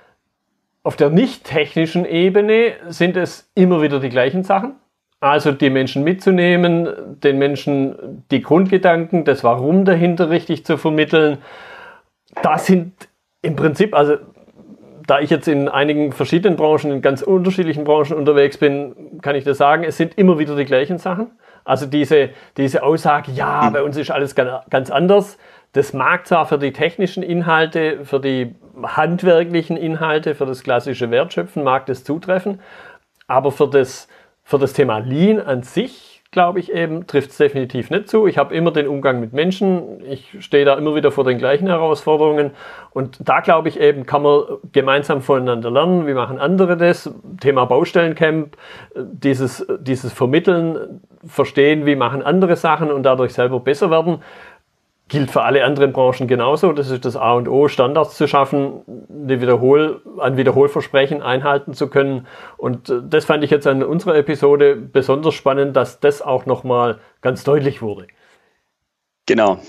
auf 0.84 0.96
der 0.96 1.10
nicht 1.10 1.44
technischen 1.44 2.06
Ebene 2.06 2.74
sind 2.88 3.18
es 3.18 3.52
immer 3.56 3.82
wieder 3.82 4.00
die 4.00 4.10
gleichen 4.10 4.44
Sachen. 4.44 4.76
Also 5.20 5.52
die 5.52 5.70
Menschen 5.70 6.04
mitzunehmen, 6.04 7.20
den 7.22 7.38
Menschen 7.38 8.24
die 8.32 8.42
Grundgedanken, 8.42 9.24
das 9.24 9.44
Warum 9.44 9.86
dahinter 9.86 10.32
richtig 10.32 10.66
zu 10.66 10.78
vermitteln. 10.78 11.38
Das 12.42 12.66
sind 12.66 12.94
im 13.42 13.56
Prinzip, 13.56 13.96
also 13.96 14.18
da 15.08 15.20
ich 15.20 15.30
jetzt 15.30 15.48
in 15.48 15.68
einigen 15.68 16.12
verschiedenen 16.12 16.56
Branchen, 16.56 16.92
in 16.92 17.02
ganz 17.02 17.22
unterschiedlichen 17.22 17.84
Branchen 17.84 18.14
unterwegs 18.14 18.58
bin, 18.58 19.20
kann 19.22 19.36
ich 19.36 19.44
das 19.44 19.58
sagen, 19.58 19.84
es 19.84 19.98
sind 19.98 20.18
immer 20.18 20.40
wieder 20.40 20.56
die 20.56 20.66
gleichen 20.66 20.98
Sachen. 20.98 21.32
Also 21.64 21.86
diese, 21.86 22.30
diese 22.58 22.84
Aussage, 22.84 23.32
ja, 23.32 23.70
bei 23.70 23.84
uns 23.84 23.98
ist 23.98 24.12
alles 24.12 24.36
ganz 24.36 24.90
anders, 24.90 25.38
das 25.74 25.94
mag 25.94 26.28
zwar 26.28 26.46
für 26.46 26.58
die 26.58 26.74
technischen 26.74 27.24
Inhalte, 27.24 28.04
für 28.04 28.20
die 28.20 28.56
handwerklichen 28.82 29.78
Inhalte, 29.78 30.36
für 30.36 30.46
das 30.46 30.64
klassische 30.64 31.12
Wertschöpfen 31.12 31.64
mag 31.64 31.86
das 31.86 32.04
zutreffen, 32.04 32.60
aber 33.28 33.52
für 33.52 33.70
das, 33.70 34.08
für 34.44 34.60
das 34.60 34.74
Thema 34.74 35.00
Lean 35.00 35.40
an 35.40 35.64
sich 35.64 36.11
glaube 36.32 36.62
ich 36.62 36.72
eben, 36.72 37.08
trifft 37.08 37.32
es 37.32 37.38
definitiv 37.38 37.90
nicht 37.90 38.08
zu. 38.08 38.26
Ich 38.26 38.38
habe 38.38 38.56
immer 38.56 38.72
den 38.72 38.88
Umgang 38.88 39.20
mit 39.20 39.34
Menschen. 39.34 40.02
Ich 40.06 40.38
stehe 40.40 40.64
da 40.64 40.76
immer 40.76 40.96
wieder 40.96 41.12
vor 41.12 41.26
den 41.26 41.38
gleichen 41.38 41.68
Herausforderungen. 41.68 42.52
Und 42.92 43.18
da 43.28 43.42
glaube 43.42 43.68
ich 43.68 43.78
eben, 43.78 44.06
kann 44.06 44.24
man 44.24 44.44
gemeinsam 44.72 45.22
voneinander 45.22 45.70
lernen. 45.70 46.08
Wie 46.08 46.14
machen 46.14 46.40
andere 46.40 46.78
das? 46.78 47.14
Thema 47.42 47.66
Baustellencamp, 47.66 48.56
dieses, 48.96 49.68
dieses 49.82 50.14
Vermitteln, 50.14 51.02
verstehen, 51.26 51.86
wie 51.86 51.98
machen 51.98 52.24
andere 52.24 52.56
Sachen 52.56 52.92
und 52.92 53.04
dadurch 53.04 53.34
selber 53.34 53.60
besser 53.60 53.92
werden 53.92 54.22
gilt 55.12 55.30
für 55.30 55.44
alle 55.44 55.66
anderen 55.66 55.92
Branchen 55.92 56.26
genauso. 56.26 56.72
Das 56.72 56.90
ist 56.90 57.04
das 57.04 57.18
A 57.18 57.34
und 57.34 57.50
O, 57.50 57.68
Standards 57.68 58.16
zu 58.16 58.28
schaffen, 58.28 58.82
eine 59.10 59.42
Wiederhol 59.42 60.02
ein 60.20 60.38
Wiederholversprechen 60.38 61.22
einhalten 61.22 61.74
zu 61.74 61.90
können. 61.90 62.28
Und 62.58 62.90
äh, 62.90 63.02
das 63.04 63.26
fand 63.26 63.44
ich 63.44 63.52
jetzt 63.52 63.68
an 63.68 63.84
unserer 63.84 64.16
Episode 64.16 64.78
besonders 64.78 65.34
spannend, 65.34 65.76
dass 65.76 66.00
das 66.00 66.22
auch 66.22 66.46
nochmal 66.46 67.00
ganz 67.20 67.44
deutlich 67.44 67.82
wurde. 67.82 68.08
Genau. 69.26 69.60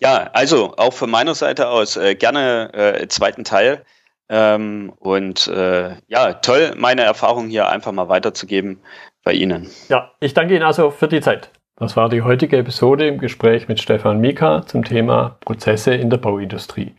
Ja, 0.00 0.30
also 0.32 0.74
auch 0.78 0.94
von 0.94 1.10
meiner 1.10 1.34
Seite 1.34 1.68
aus 1.68 1.98
äh, 1.98 2.14
gerne 2.14 2.72
äh, 2.72 3.08
zweiten 3.08 3.44
Teil. 3.44 3.84
Ähm, 4.30 4.94
und 4.98 5.48
äh, 5.48 5.96
ja, 6.08 6.32
toll, 6.32 6.72
meine 6.78 7.02
Erfahrung 7.02 7.48
hier 7.48 7.68
einfach 7.68 7.92
mal 7.92 8.08
weiterzugeben 8.08 8.80
bei 9.22 9.34
Ihnen. 9.34 9.70
Ja, 9.88 10.12
ich 10.20 10.32
danke 10.32 10.54
Ihnen 10.54 10.64
also 10.64 10.90
für 10.90 11.08
die 11.08 11.20
Zeit. 11.20 11.50
Das 11.78 11.94
war 11.94 12.08
die 12.08 12.22
heutige 12.22 12.56
Episode 12.56 13.06
im 13.06 13.18
Gespräch 13.18 13.68
mit 13.68 13.78
Stefan 13.80 14.18
Mika 14.18 14.64
zum 14.66 14.82
Thema 14.82 15.36
Prozesse 15.40 15.92
in 15.92 16.08
der 16.08 16.16
Bauindustrie. 16.16 16.94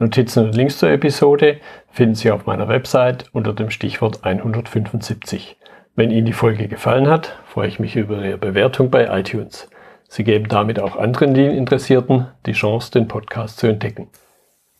Notizen 0.00 0.46
und 0.46 0.56
Links 0.56 0.78
zur 0.78 0.90
Episode 0.90 1.60
finden 1.92 2.16
Sie 2.16 2.32
auf 2.32 2.44
meiner 2.44 2.66
Website 2.66 3.26
unter 3.32 3.52
dem 3.52 3.70
Stichwort 3.70 4.24
175. 4.24 5.56
Wenn 5.94 6.10
Ihnen 6.10 6.26
die 6.26 6.32
Folge 6.32 6.66
gefallen 6.66 7.08
hat, 7.08 7.38
freue 7.46 7.68
ich 7.68 7.78
mich 7.78 7.94
über 7.94 8.20
Ihre 8.24 8.36
Bewertung 8.36 8.90
bei 8.90 9.06
iTunes. 9.16 9.68
Sie 10.08 10.24
geben 10.24 10.48
damit 10.48 10.80
auch 10.80 10.96
anderen 10.96 11.32
Lean-Interessierten 11.32 12.26
die 12.46 12.52
Chance, 12.52 12.90
den 12.90 13.06
Podcast 13.06 13.58
zu 13.58 13.68
entdecken. 13.68 14.08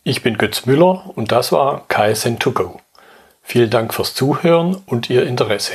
Ich 0.02 0.24
bin 0.24 0.38
Götz 0.38 0.66
Müller 0.66 1.08
und 1.14 1.30
das 1.30 1.52
war 1.52 1.86
KSN2Go. 1.88 2.80
Vielen 3.42 3.70
Dank 3.70 3.94
fürs 3.94 4.12
Zuhören 4.12 4.82
und 4.86 5.08
Ihr 5.08 5.24
Interesse. 5.24 5.74